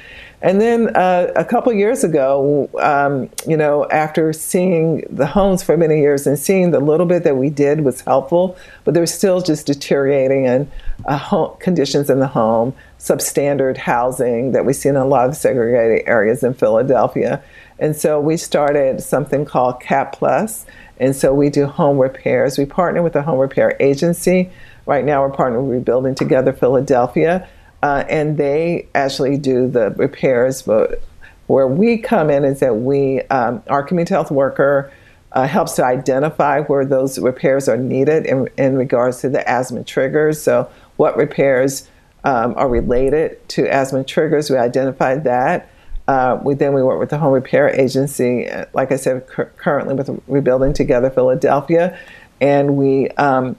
And 0.40 0.62
then 0.62 0.96
uh, 0.96 1.30
a 1.36 1.44
couple 1.44 1.74
years 1.74 2.04
ago, 2.04 2.70
um, 2.80 3.28
you 3.46 3.56
know, 3.56 3.86
after 3.90 4.32
seeing 4.32 5.04
the 5.10 5.26
homes 5.26 5.62
for 5.62 5.76
many 5.76 5.98
years 5.98 6.26
and 6.26 6.38
seeing 6.38 6.70
the 6.70 6.80
little 6.80 7.06
bit 7.06 7.24
that 7.24 7.36
we 7.36 7.50
did 7.50 7.82
was 7.82 8.00
helpful, 8.00 8.56
but 8.84 8.94
there's 8.94 9.12
still 9.12 9.42
just 9.42 9.66
deteriorating 9.66 10.46
and 10.46 10.70
uh, 11.04 11.48
conditions 11.58 12.08
in 12.08 12.20
the 12.20 12.28
home, 12.28 12.72
substandard 12.98 13.76
housing 13.76 14.52
that 14.52 14.64
we 14.64 14.72
see 14.72 14.88
in 14.88 14.96
a 14.96 15.04
lot 15.04 15.28
of 15.28 15.36
segregated 15.36 16.08
areas 16.08 16.42
in 16.42 16.54
Philadelphia. 16.54 17.42
And 17.78 17.96
so 17.96 18.20
we 18.20 18.36
started 18.36 19.00
something 19.00 19.44
called 19.44 19.80
CAP 19.80 20.12
Plus. 20.12 20.66
And 20.98 21.14
so 21.14 21.32
we 21.32 21.48
do 21.48 21.66
home 21.66 21.98
repairs. 21.98 22.58
We 22.58 22.66
partner 22.66 23.02
with 23.02 23.14
a 23.14 23.22
home 23.22 23.38
repair 23.38 23.76
agency. 23.80 24.50
Right 24.86 25.04
now, 25.04 25.22
we're 25.22 25.30
partnering 25.30 25.68
with 25.68 25.76
Rebuilding 25.76 26.14
Together 26.14 26.52
Philadelphia 26.52 27.48
uh, 27.82 28.04
and 28.08 28.36
they 28.36 28.88
actually 28.94 29.36
do 29.36 29.68
the 29.68 29.90
repairs. 29.90 30.62
But 30.62 31.02
where 31.46 31.66
we 31.66 31.98
come 31.98 32.30
in 32.30 32.44
is 32.44 32.60
that 32.60 32.76
we, 32.76 33.22
um, 33.22 33.62
our 33.68 33.82
community 33.82 34.14
health 34.14 34.30
worker, 34.30 34.92
uh, 35.32 35.46
helps 35.46 35.74
to 35.74 35.84
identify 35.84 36.60
where 36.62 36.84
those 36.84 37.18
repairs 37.18 37.68
are 37.68 37.76
needed 37.76 38.26
in, 38.26 38.48
in 38.56 38.76
regards 38.76 39.20
to 39.20 39.28
the 39.28 39.48
asthma 39.48 39.84
triggers. 39.84 40.40
So, 40.40 40.70
what 40.96 41.16
repairs 41.16 41.88
um, 42.24 42.54
are 42.56 42.68
related 42.68 43.46
to 43.50 43.68
asthma 43.68 44.04
triggers? 44.04 44.50
We 44.50 44.56
identify 44.56 45.16
that. 45.16 45.70
Uh, 46.08 46.40
we 46.42 46.54
then 46.54 46.72
we 46.72 46.82
work 46.82 46.98
with 46.98 47.10
the 47.10 47.18
home 47.18 47.32
repair 47.32 47.68
agency, 47.68 48.48
uh, 48.48 48.64
like 48.72 48.90
I 48.90 48.96
said, 48.96 49.26
currently 49.28 49.94
with 49.94 50.08
Rebuilding 50.26 50.72
Together 50.72 51.10
Philadelphia, 51.10 51.98
and 52.40 52.76
we 52.76 53.10
um, 53.10 53.56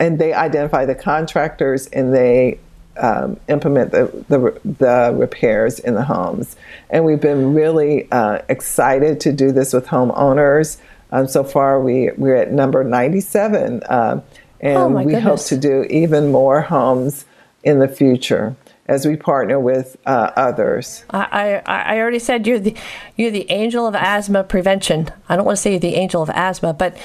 and 0.00 0.18
they 0.18 0.32
identify 0.32 0.84
the 0.84 0.96
contractors 0.96 1.86
and 1.86 2.12
they 2.12 2.58
um, 2.96 3.38
implement 3.48 3.92
the, 3.92 4.24
the, 4.28 4.60
the, 4.64 5.14
repairs 5.16 5.78
in 5.78 5.94
the 5.94 6.04
homes. 6.04 6.56
And 6.90 7.04
we've 7.04 7.20
been 7.20 7.54
really 7.54 8.10
uh, 8.10 8.40
excited 8.48 9.20
to 9.20 9.32
do 9.32 9.50
this 9.52 9.72
with 9.72 9.86
homeowners. 9.86 10.78
Um, 11.10 11.26
so 11.26 11.44
far, 11.44 11.80
we, 11.80 12.10
we're 12.16 12.36
at 12.36 12.52
number 12.52 12.84
97. 12.84 13.82
Uh, 13.82 14.20
And 14.60 14.76
Oh, 14.76 14.88
we 14.88 15.12
my 15.12 15.20
hope 15.20 15.40
to 15.46 15.56
do 15.56 15.84
even 15.84 16.30
more 16.30 16.62
homes 16.62 17.24
in 17.62 17.78
the 17.80 17.88
future 17.88 18.56
as 18.86 19.06
we 19.06 19.16
partner 19.16 19.58
with 19.58 19.96
uh, 20.06 20.30
others. 20.36 21.04
I, 21.10 21.62
I, 21.66 21.94
I 21.94 21.98
already 21.98 22.18
said 22.18 22.46
you're 22.46 22.58
the 22.58 22.76
you're 23.16 23.30
the 23.30 23.50
angel 23.50 23.86
of 23.86 23.94
asthma 23.94 24.44
prevention. 24.44 25.10
I 25.28 25.36
don't 25.36 25.44
want 25.44 25.56
to 25.56 25.62
say 25.62 25.70
you're 25.72 25.80
the 25.80 25.94
angel 25.94 26.22
of 26.22 26.30
asthma, 26.30 26.74
but 26.74 26.96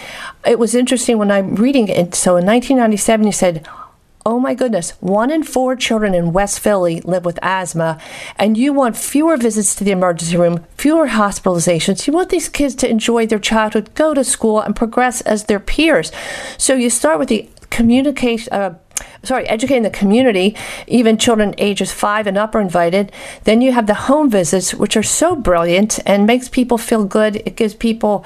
it 0.45 0.59
was 0.59 0.75
interesting 0.75 1.17
when 1.17 1.31
I'm 1.31 1.55
reading 1.55 1.87
it. 1.87 2.15
So 2.15 2.31
in 2.35 2.45
1997, 2.45 3.25
you 3.25 3.31
said, 3.31 3.67
"Oh 4.25 4.39
my 4.39 4.55
goodness, 4.55 4.91
one 4.99 5.31
in 5.31 5.43
four 5.43 5.77
children 5.77 6.13
in 6.13 6.33
West 6.33 6.59
Philly 6.59 6.99
live 7.01 7.23
with 7.23 7.39
asthma, 7.41 7.97
and 8.35 8.57
you 8.57 8.73
want 8.73 8.97
fewer 8.97 9.37
visits 9.37 9.73
to 9.75 9.85
the 9.85 9.91
emergency 9.91 10.35
room, 10.35 10.65
fewer 10.75 11.07
hospitalizations. 11.07 12.07
You 12.07 12.13
want 12.13 12.29
these 12.29 12.49
kids 12.49 12.75
to 12.75 12.89
enjoy 12.89 13.25
their 13.25 13.39
childhood, 13.39 13.93
go 13.95 14.13
to 14.13 14.25
school, 14.25 14.59
and 14.59 14.75
progress 14.75 15.21
as 15.21 15.45
their 15.45 15.61
peers. 15.61 16.11
So 16.57 16.73
you 16.75 16.89
start 16.89 17.19
with 17.19 17.29
the 17.29 17.49
communication." 17.69 18.51
Uh, 18.51 18.73
sorry, 19.23 19.47
educating 19.47 19.83
the 19.83 19.89
community, 19.89 20.55
even 20.87 21.17
children 21.17 21.55
ages 21.57 21.91
five 21.91 22.27
and 22.27 22.37
up 22.37 22.55
are 22.55 22.61
invited. 22.61 23.11
Then 23.43 23.61
you 23.61 23.71
have 23.71 23.87
the 23.87 23.93
home 23.93 24.29
visits, 24.29 24.73
which 24.73 24.97
are 24.97 25.03
so 25.03 25.35
brilliant 25.35 25.99
and 26.05 26.25
makes 26.25 26.49
people 26.49 26.77
feel 26.77 27.05
good. 27.05 27.37
It 27.37 27.55
gives 27.55 27.73
people 27.73 28.25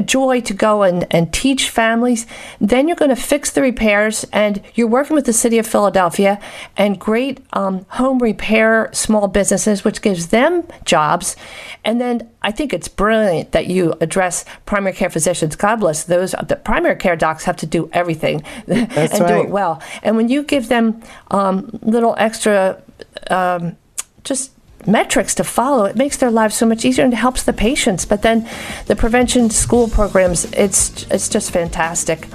joy 0.00 0.40
to 0.42 0.54
go 0.54 0.82
and, 0.82 1.06
and 1.10 1.32
teach 1.32 1.70
families. 1.70 2.26
Then 2.60 2.88
you're 2.88 2.96
going 2.96 3.14
to 3.14 3.16
fix 3.16 3.50
the 3.50 3.62
repairs, 3.62 4.24
and 4.32 4.62
you're 4.74 4.86
working 4.86 5.14
with 5.14 5.26
the 5.26 5.32
city 5.32 5.58
of 5.58 5.66
Philadelphia 5.66 6.40
and 6.76 6.98
great 6.98 7.40
um, 7.52 7.86
home 7.90 8.18
repair 8.18 8.90
small 8.92 9.28
businesses, 9.28 9.84
which 9.84 10.02
gives 10.02 10.28
them 10.28 10.64
jobs. 10.84 11.36
And 11.84 12.00
then 12.00 12.28
I 12.42 12.52
think 12.52 12.72
it's 12.72 12.88
brilliant 12.88 13.52
that 13.52 13.66
you 13.66 13.94
address 14.00 14.44
primary 14.66 14.94
care 14.94 15.10
physicians. 15.10 15.56
God 15.56 15.76
bless 15.76 16.04
those. 16.04 16.32
The 16.32 16.56
primary 16.56 16.96
care 16.96 17.16
docs 17.16 17.44
have 17.44 17.56
to 17.58 17.66
do 17.66 17.88
everything 17.92 18.42
and 18.66 19.10
do 19.10 19.42
it 19.42 19.50
well. 19.50 19.82
And 20.02 20.16
when 20.16 20.28
you 20.28 20.42
give 20.42 20.68
them 20.68 21.02
um, 21.30 21.78
little 21.82 22.14
extra, 22.18 22.82
um, 23.30 23.76
just 24.24 24.52
metrics 24.86 25.34
to 25.36 25.44
follow, 25.44 25.84
it 25.84 25.96
makes 25.96 26.16
their 26.16 26.30
lives 26.30 26.54
so 26.54 26.66
much 26.66 26.84
easier 26.84 27.04
and 27.04 27.14
helps 27.14 27.42
the 27.42 27.52
patients. 27.52 28.04
But 28.04 28.22
then 28.22 28.48
the 28.86 28.96
prevention 28.96 29.50
school 29.50 29.88
programs, 29.88 30.44
it's 30.52 31.06
it's 31.10 31.28
just 31.28 31.50
fantastic. 31.50 32.28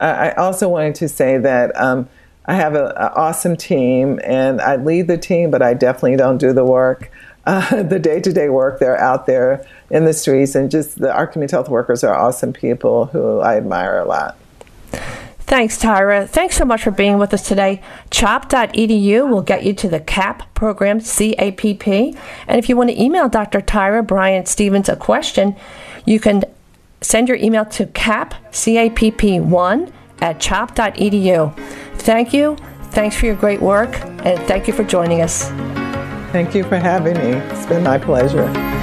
I 0.00 0.32
also 0.32 0.68
wanted 0.68 0.94
to 0.96 1.08
say 1.08 1.38
that 1.38 1.78
um, 1.80 2.08
I 2.44 2.54
have 2.54 2.74
an 2.74 2.92
awesome 2.96 3.56
team, 3.56 4.20
and 4.22 4.60
I 4.60 4.76
lead 4.76 5.08
the 5.08 5.18
team, 5.18 5.50
but 5.50 5.62
I 5.62 5.74
definitely 5.74 6.16
don't 6.16 6.38
do 6.38 6.52
the 6.52 6.64
work. 6.64 7.10
Uh, 7.46 7.84
the 7.84 8.00
day-to-day 8.00 8.48
work, 8.48 8.80
they're 8.80 8.98
out 8.98 9.26
there 9.26 9.64
in 9.88 10.04
the 10.04 10.12
streets, 10.12 10.56
and 10.56 10.68
just 10.68 10.98
the 10.98 11.14
our 11.14 11.28
community 11.28 11.54
health 11.54 11.68
workers 11.68 12.02
are 12.02 12.12
awesome 12.12 12.52
people 12.52 13.04
who 13.06 13.38
I 13.38 13.56
admire 13.56 13.98
a 13.98 14.04
lot. 14.04 14.36
Thanks, 15.40 15.78
Tyra. 15.78 16.28
Thanks 16.28 16.56
so 16.56 16.64
much 16.64 16.82
for 16.82 16.90
being 16.90 17.18
with 17.18 17.32
us 17.32 17.46
today. 17.46 17.80
CHOP.edu 18.10 19.30
will 19.30 19.42
get 19.42 19.64
you 19.64 19.72
to 19.74 19.88
the 19.88 20.00
CAP 20.00 20.52
program, 20.54 21.00
C 21.00 21.34
A 21.38 21.52
P 21.52 21.74
P. 21.74 22.16
And 22.48 22.58
if 22.58 22.68
you 22.68 22.76
want 22.76 22.90
to 22.90 23.00
email 23.00 23.28
Dr. 23.28 23.60
Tyra 23.60 24.04
Bryant 24.04 24.48
Stevens 24.48 24.88
a 24.88 24.96
question, 24.96 25.54
you 26.04 26.18
can 26.18 26.42
send 27.00 27.28
your 27.28 27.36
email 27.36 27.64
to 27.64 27.86
cap, 27.86 28.34
C-A-P-P-1 28.52 29.92
at 30.20 30.40
chop.edu. 30.40 31.54
Thank 31.98 32.32
you. 32.32 32.56
Thanks 32.90 33.16
for 33.16 33.26
your 33.26 33.34
great 33.34 33.60
work. 33.60 34.00
And 34.24 34.40
thank 34.46 34.66
you 34.66 34.72
for 34.72 34.84
joining 34.84 35.20
us. 35.20 35.48
Thank 36.32 36.54
you 36.54 36.64
for 36.64 36.76
having 36.76 37.14
me. 37.14 37.38
It's 37.50 37.66
been 37.66 37.84
my 37.84 37.98
pleasure. 37.98 38.75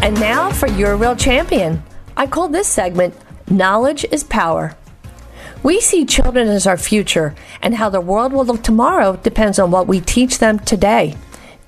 And 0.00 0.18
now 0.20 0.52
for 0.52 0.68
Your 0.68 0.96
Real 0.96 1.16
Champion. 1.16 1.82
I 2.16 2.28
call 2.28 2.48
this 2.48 2.68
segment 2.68 3.14
Knowledge 3.50 4.06
is 4.12 4.22
Power. 4.22 4.76
We 5.64 5.80
see 5.80 6.04
children 6.04 6.46
as 6.46 6.68
our 6.68 6.76
future, 6.76 7.34
and 7.60 7.74
how 7.74 7.90
the 7.90 8.00
world 8.00 8.32
will 8.32 8.44
look 8.44 8.62
tomorrow 8.62 9.16
depends 9.16 9.58
on 9.58 9.72
what 9.72 9.88
we 9.88 10.00
teach 10.00 10.38
them 10.38 10.60
today. 10.60 11.16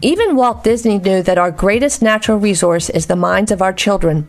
Even 0.00 0.36
Walt 0.36 0.62
Disney 0.62 0.98
knew 0.98 1.24
that 1.24 1.38
our 1.38 1.50
greatest 1.50 2.02
natural 2.02 2.38
resource 2.38 2.88
is 2.88 3.06
the 3.06 3.16
minds 3.16 3.50
of 3.50 3.60
our 3.60 3.72
children. 3.72 4.28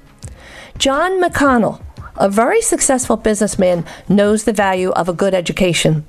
John 0.80 1.22
McConnell, 1.22 1.84
a 2.18 2.28
very 2.28 2.62
successful 2.62 3.18
businessman, 3.18 3.86
knows 4.10 4.44
the 4.44 4.52
value 4.52 4.90
of 4.92 5.10
a 5.10 5.14
good 5.14 5.36
education. 5.36 6.08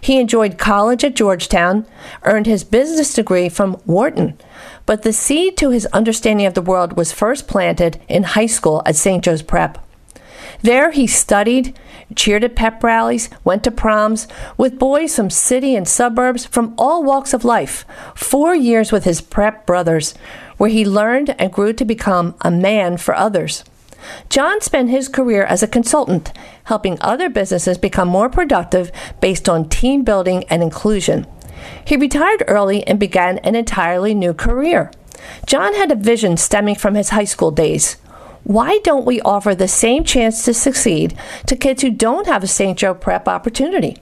He 0.00 0.20
enjoyed 0.20 0.58
college 0.58 1.02
at 1.02 1.16
Georgetown, 1.16 1.86
earned 2.22 2.46
his 2.46 2.62
business 2.62 3.14
degree 3.14 3.48
from 3.48 3.80
Wharton, 3.84 4.38
but 4.86 5.02
the 5.02 5.12
seed 5.12 5.56
to 5.58 5.70
his 5.70 5.86
understanding 5.86 6.46
of 6.46 6.54
the 6.54 6.62
world 6.62 6.96
was 6.96 7.12
first 7.12 7.48
planted 7.48 8.00
in 8.08 8.22
high 8.22 8.46
school 8.46 8.82
at 8.84 8.96
St. 8.96 9.22
Joe's 9.22 9.42
Prep. 9.42 9.78
There 10.62 10.90
he 10.92 11.06
studied, 11.06 11.78
cheered 12.14 12.44
at 12.44 12.54
pep 12.54 12.82
rallies, 12.84 13.28
went 13.44 13.64
to 13.64 13.70
proms 13.70 14.28
with 14.56 14.78
boys 14.78 15.16
from 15.16 15.30
city 15.30 15.74
and 15.74 15.88
suburbs 15.88 16.44
from 16.44 16.74
all 16.78 17.02
walks 17.02 17.34
of 17.34 17.44
life. 17.44 17.84
Four 18.14 18.54
years 18.54 18.92
with 18.92 19.04
his 19.04 19.20
prep 19.20 19.66
brothers, 19.66 20.14
where 20.56 20.70
he 20.70 20.84
learned 20.84 21.34
and 21.38 21.52
grew 21.52 21.72
to 21.72 21.84
become 21.84 22.34
a 22.42 22.50
man 22.50 22.96
for 22.96 23.14
others. 23.14 23.64
John 24.28 24.60
spent 24.60 24.90
his 24.90 25.08
career 25.08 25.44
as 25.44 25.62
a 25.62 25.68
consultant, 25.68 26.32
helping 26.64 26.98
other 27.00 27.28
businesses 27.28 27.78
become 27.78 28.08
more 28.08 28.28
productive 28.28 28.90
based 29.20 29.48
on 29.48 29.68
team 29.68 30.02
building 30.02 30.44
and 30.44 30.62
inclusion. 30.62 31.26
He 31.84 31.96
retired 31.96 32.44
early 32.46 32.86
and 32.86 32.98
began 32.98 33.38
an 33.38 33.54
entirely 33.54 34.14
new 34.14 34.34
career. 34.34 34.90
John 35.46 35.74
had 35.74 35.90
a 35.90 35.96
vision 35.96 36.36
stemming 36.36 36.76
from 36.76 36.94
his 36.94 37.10
high 37.10 37.24
school 37.24 37.50
days. 37.50 37.96
Why 38.44 38.78
don't 38.82 39.06
we 39.06 39.20
offer 39.20 39.54
the 39.54 39.68
same 39.68 40.04
chance 40.04 40.44
to 40.44 40.54
succeed 40.54 41.16
to 41.46 41.56
kids 41.56 41.82
who 41.82 41.90
don't 41.90 42.26
have 42.26 42.42
a 42.42 42.48
St. 42.48 42.76
Joe 42.76 42.94
prep 42.94 43.28
opportunity? 43.28 43.98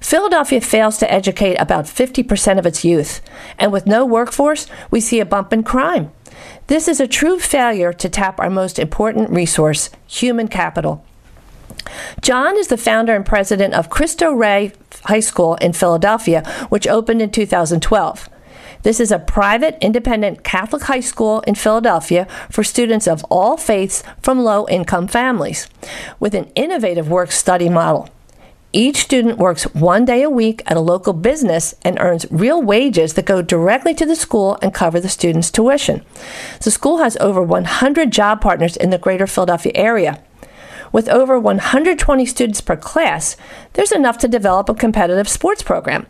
Philadelphia 0.00 0.62
fails 0.62 0.96
to 0.98 1.12
educate 1.12 1.56
about 1.56 1.84
50% 1.84 2.58
of 2.58 2.64
its 2.64 2.84
youth, 2.84 3.20
and 3.58 3.70
with 3.70 3.86
no 3.86 4.06
workforce, 4.06 4.66
we 4.90 5.00
see 5.00 5.20
a 5.20 5.26
bump 5.26 5.52
in 5.52 5.62
crime. 5.62 6.10
This 6.68 6.88
is 6.88 7.00
a 7.00 7.06
true 7.06 7.38
failure 7.38 7.92
to 7.92 8.08
tap 8.08 8.40
our 8.40 8.48
most 8.48 8.78
important 8.78 9.28
resource, 9.30 9.90
human 10.06 10.48
capital. 10.48 11.04
John 12.22 12.56
is 12.56 12.68
the 12.68 12.78
founder 12.78 13.14
and 13.14 13.26
president 13.26 13.74
of 13.74 13.90
Cristo 13.90 14.32
Rey 14.32 14.72
High 15.04 15.20
School 15.20 15.54
in 15.56 15.72
Philadelphia, 15.72 16.42
which 16.68 16.86
opened 16.86 17.22
in 17.22 17.30
2012. 17.30 18.28
This 18.82 18.98
is 18.98 19.12
a 19.12 19.18
private, 19.18 19.76
independent 19.82 20.42
Catholic 20.42 20.84
high 20.84 21.00
school 21.00 21.40
in 21.40 21.54
Philadelphia 21.54 22.26
for 22.48 22.64
students 22.64 23.06
of 23.06 23.24
all 23.24 23.58
faiths 23.58 24.02
from 24.22 24.40
low 24.40 24.66
income 24.68 25.06
families, 25.06 25.68
with 26.18 26.34
an 26.34 26.50
innovative 26.54 27.10
work 27.10 27.30
study 27.30 27.68
model. 27.68 28.08
Each 28.72 28.98
student 28.98 29.36
works 29.36 29.64
one 29.74 30.04
day 30.04 30.22
a 30.22 30.30
week 30.30 30.62
at 30.66 30.76
a 30.76 30.80
local 30.80 31.12
business 31.12 31.74
and 31.82 31.98
earns 31.98 32.24
real 32.30 32.62
wages 32.62 33.14
that 33.14 33.26
go 33.26 33.42
directly 33.42 33.94
to 33.94 34.06
the 34.06 34.14
school 34.14 34.58
and 34.62 34.72
cover 34.72 35.00
the 35.00 35.08
student's 35.08 35.50
tuition. 35.50 36.04
The 36.62 36.70
school 36.70 36.98
has 36.98 37.16
over 37.16 37.42
100 37.42 38.12
job 38.12 38.40
partners 38.40 38.76
in 38.76 38.90
the 38.90 38.98
greater 38.98 39.26
Philadelphia 39.26 39.72
area. 39.74 40.22
With 40.92 41.08
over 41.08 41.38
120 41.38 42.26
students 42.26 42.60
per 42.60 42.76
class, 42.76 43.36
there's 43.74 43.92
enough 43.92 44.18
to 44.18 44.28
develop 44.28 44.68
a 44.68 44.74
competitive 44.74 45.28
sports 45.28 45.62
program. 45.62 46.06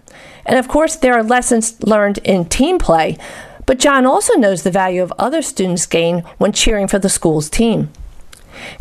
And 0.47 0.59
of 0.59 0.69
course, 0.69 0.97
there 0.97 1.15
are 1.15 1.23
lessons 1.23 1.83
learned 1.83 2.19
in 2.19 2.47
team 2.47 2.79
play, 2.79 3.19
but 3.67 3.79
John 3.79 4.07
also 4.07 4.35
knows 4.35 4.63
the 4.63 4.71
value 4.71 5.03
of 5.03 5.13
other 5.19 5.43
students 5.43 5.87
gain 5.87 6.21
when 6.39 6.53
cheering 6.53 6.89
for 6.89 6.99
the 6.99 7.09
school's 7.09 7.51
team. 7.51 7.91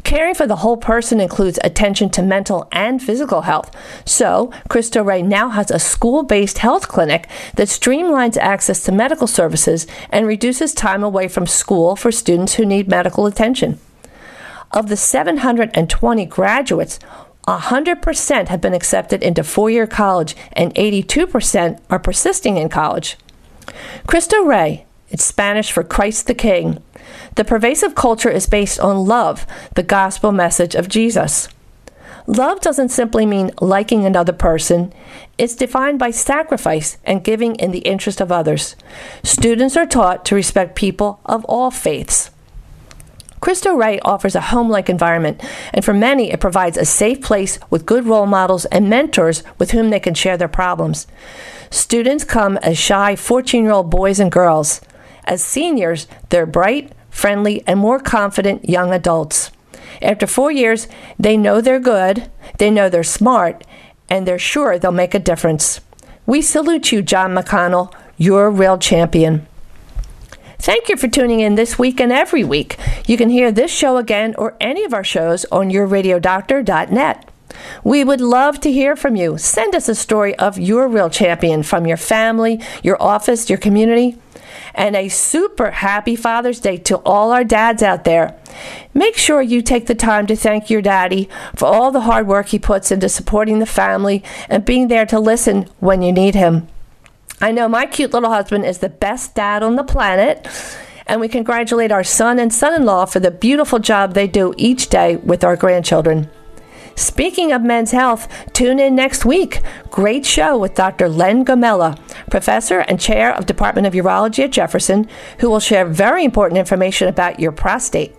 Caring 0.04 0.34
for 0.34 0.48
the 0.48 0.58
whole 0.58 0.78
person 0.78 1.20
includes 1.20 1.60
attention 1.64 2.10
to 2.12 2.22
mental 2.22 2.68
and 2.72 3.02
physical 3.02 3.42
health. 3.42 3.72
So, 4.06 4.52
Cristo 4.68 5.04
Rey 5.04 5.22
now 5.22 5.50
has 5.50 5.70
a 5.70 5.80
school 5.80 6.24
based 6.24 6.60
health 6.60 6.88
clinic 6.88 7.28
that 7.56 7.68
streamlines 7.68 8.38
access 8.38 8.84
to 8.84 8.92
medical 8.92 9.28
services 9.28 9.86
and 10.10 10.26
reduces 10.26 10.74
time 10.74 11.04
away 11.04 11.28
from 11.28 11.46
school 11.46 11.96
for 11.96 12.12
students 12.12 12.56
who 12.56 12.66
need 12.66 12.88
medical 12.88 13.26
attention. 13.26 13.80
Of 14.72 14.88
the 14.88 14.98
720 14.98 16.26
graduates, 16.26 17.00
100% 17.48 18.48
have 18.50 18.62
been 18.62 18.74
accepted 18.76 19.24
into 19.24 19.44
four 19.44 19.72
year 19.72 19.88
college 19.88 20.36
and 20.54 20.74
82% 20.76 21.80
are 21.90 22.00
persisting 22.00 22.58
in 22.58 22.70
college. 22.70 23.18
Cristo 24.06 24.44
Rey, 24.44 24.86
it's 25.10 25.26
Spanish 25.26 25.72
for 25.72 25.84
Christ 25.84 26.28
the 26.28 26.36
King. 26.36 26.84
The 27.36 27.46
pervasive 27.46 27.96
culture 27.96 28.30
is 28.30 28.46
based 28.46 28.80
on 28.80 29.08
love, 29.08 29.48
the 29.74 29.84
gospel 29.84 30.32
message 30.32 30.76
of 30.76 30.88
Jesus. 30.88 31.48
Love 32.28 32.62
doesn't 32.62 32.90
simply 32.90 33.26
mean 33.26 33.50
liking 33.60 34.06
another 34.06 34.34
person, 34.34 34.94
it's 35.40 35.56
defined 35.56 35.98
by 35.98 36.12
sacrifice 36.12 36.98
and 37.04 37.24
giving 37.24 37.56
in 37.56 37.72
the 37.72 37.80
interest 37.80 38.22
of 38.22 38.32
others. 38.32 38.76
Students 39.24 39.76
are 39.76 39.88
taught 39.88 40.26
to 40.26 40.36
respect 40.36 40.76
people 40.76 41.22
of 41.26 41.44
all 41.46 41.72
faiths. 41.72 42.30
Cristo 43.40 43.74
Rey 43.74 44.00
offers 44.02 44.36
a 44.36 44.42
home 44.42 44.70
like 44.70 44.90
environment, 44.90 45.42
and 45.74 45.84
for 45.84 45.94
many, 45.94 46.32
it 46.32 46.42
provides 46.42 46.78
a 46.78 46.86
safe 46.86 47.22
place 47.22 47.58
with 47.70 47.86
good 47.86 48.06
role 48.06 48.26
models 48.26 48.66
and 48.66 48.90
mentors 48.90 49.44
with 49.58 49.72
whom 49.72 49.90
they 49.90 50.00
can 50.00 50.14
share 50.14 50.38
their 50.38 50.48
problems. 50.48 51.08
Students 51.70 52.24
come 52.24 52.58
as 52.58 52.78
shy 52.78 53.16
14 53.16 53.64
year 53.64 53.72
old 53.72 53.90
boys 53.90 54.20
and 54.20 54.32
girls. 54.32 54.82
As 55.24 55.44
seniors, 55.44 56.08
they're 56.30 56.46
bright, 56.46 56.92
friendly, 57.10 57.64
and 57.68 57.80
more 57.80 58.00
confident 58.00 58.68
young 58.68 58.92
adults. 58.92 59.52
After 60.02 60.28
four 60.28 60.52
years, 60.52 60.88
they 61.18 61.38
know 61.38 61.62
they're 61.62 61.80
good, 61.80 62.30
they 62.58 62.72
know 62.72 62.90
they're 62.90 63.04
smart, 63.04 63.64
and 64.10 64.28
they're 64.28 64.40
sure 64.40 64.80
they'll 64.80 64.92
make 64.92 65.14
a 65.14 65.20
difference. 65.20 65.82
We 66.26 66.42
salute 66.42 66.92
you, 66.92 67.02
John 67.02 67.34
McConnell. 67.34 67.94
You're 68.18 68.48
a 68.48 68.52
real 68.52 68.78
champion. 68.78 69.48
Thank 70.62 70.90
you 70.90 70.98
for 70.98 71.08
tuning 71.08 71.40
in 71.40 71.56
this 71.56 71.80
week 71.80 72.02
and 72.02 72.12
every 72.12 72.44
week. 72.44 72.78
You 73.08 73.16
can 73.16 73.30
hear 73.30 73.50
this 73.50 73.72
show 73.72 73.96
again 73.96 74.36
or 74.38 74.58
any 74.60 74.84
of 74.84 74.94
our 74.94 75.06
shows 75.06 75.46
on 75.54 75.70
yourradiodoctor.net. 75.70 77.30
We 77.84 78.04
would 78.04 78.20
love 78.20 78.60
to 78.62 78.72
hear 78.72 78.98
from 78.98 79.16
you. 79.16 79.38
Send 79.38 79.74
us 79.74 79.88
a 79.88 79.96
story 79.96 80.36
of 80.36 80.60
your 80.60 80.90
real 80.90 81.10
champion 81.10 81.64
from 81.64 81.88
your 81.88 81.96
family, 81.98 82.62
your 82.84 83.02
office, 83.02 83.50
your 83.50 83.58
community. 83.58 84.18
And 84.76 84.98
a 84.98 85.08
super 85.08 85.72
happy 85.72 86.18
Father's 86.18 86.60
Day 86.60 86.78
to 86.78 86.98
all 86.98 87.32
our 87.32 87.46
dads 87.46 87.82
out 87.82 88.04
there. 88.04 88.38
Make 88.94 89.16
sure 89.16 89.42
you 89.42 89.62
take 89.62 89.88
the 89.88 89.96
time 89.96 90.28
to 90.28 90.36
thank 90.36 90.70
your 90.70 90.82
daddy 90.82 91.30
for 91.56 91.68
all 91.68 91.92
the 91.92 92.02
hard 92.02 92.28
work 92.28 92.50
he 92.50 92.60
puts 92.60 92.92
into 92.92 93.08
supporting 93.08 93.60
the 93.60 93.66
family 93.66 94.24
and 94.50 94.66
being 94.66 94.90
there 94.90 95.06
to 95.06 95.20
listen 95.20 95.70
when 95.80 96.02
you 96.02 96.12
need 96.12 96.36
him. 96.36 96.68
I 97.42 97.52
know 97.52 97.70
my 97.70 97.86
cute 97.86 98.14
little 98.14 98.30
husband 98.32 98.66
is 98.66 98.80
the 98.80 98.90
best 98.90 99.34
dad 99.34 99.64
on 99.64 99.76
the 99.76 99.84
planet. 99.84 100.48
And 101.08 101.22
we 101.22 101.28
congratulate 101.28 101.92
our 101.92 102.04
son 102.04 102.38
and 102.38 102.54
son 102.54 102.74
in 102.74 102.86
law 102.86 103.06
for 103.06 103.20
the 103.20 103.32
beautiful 103.32 103.80
job 103.80 104.14
they 104.14 104.28
do 104.28 104.54
each 104.58 104.90
day 104.90 105.16
with 105.16 105.44
our 105.44 105.56
grandchildren. 105.56 106.30
Speaking 106.96 107.54
of 107.54 107.62
men's 107.62 107.92
health, 107.92 108.28
tune 108.52 108.78
in 108.78 108.94
next 108.94 109.24
week. 109.24 109.62
Great 109.90 110.26
show 110.26 110.58
with 110.58 110.76
Dr. 110.76 111.08
Len 111.08 111.46
Gomella, 111.46 111.98
professor 112.30 112.80
and 112.80 113.00
chair 113.00 113.34
of 113.34 113.46
Department 113.46 113.88
of 113.88 113.94
Urology 113.94 114.44
at 114.44 114.52
Jefferson, 114.52 115.08
who 115.40 115.50
will 115.50 115.62
share 115.62 115.86
very 115.86 116.26
important 116.26 116.58
information 116.58 117.08
about 117.08 117.40
your 117.40 117.54
prostate. 117.54 118.14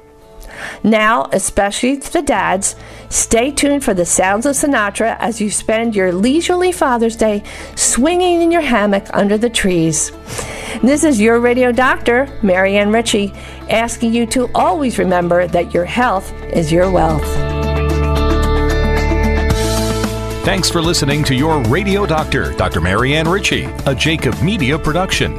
Now, 0.83 1.29
especially 1.33 1.99
to 1.99 2.13
the 2.13 2.23
dads, 2.23 2.77
stay 3.09 3.51
tuned 3.51 3.85
for 3.85 3.95
the 3.95 4.07
sounds 4.07 4.47
of 4.47 4.57
Sinatra 4.57 5.17
as 5.19 5.41
you 5.41 5.51
spend 5.51 5.95
your 5.95 6.13
leisurely 6.13 6.73
Father's 6.73 7.17
Day 7.17 7.43
swinging 7.77 8.43
in 8.43 8.51
your 8.51 8.63
hammock 8.63 9.07
under 9.13 9.39
the 9.39 9.51
trees. 9.51 10.13
This 10.83 11.05
is 11.05 11.21
your 11.21 11.41
radio 11.41 11.73
doctor, 11.73 12.29
Marianne 12.43 12.91
Ritchie, 12.91 13.33
asking 13.69 14.15
you 14.15 14.27
to 14.27 14.51
always 14.55 14.99
remember 14.99 15.47
that 15.47 15.75
your 15.75 15.85
health 15.85 16.33
is 16.45 16.73
your 16.73 16.91
wealth. 16.91 17.25
Thanks 20.45 20.71
for 20.71 20.81
listening 20.81 21.23
to 21.25 21.35
your 21.35 21.63
radio 21.65 22.07
doctor, 22.07 22.53
Dr. 22.55 22.81
Marianne 22.81 23.29
Ritchie, 23.29 23.65
a 23.87 23.95
Jacob 23.95 24.41
Media 24.43 24.79
production. 24.79 25.39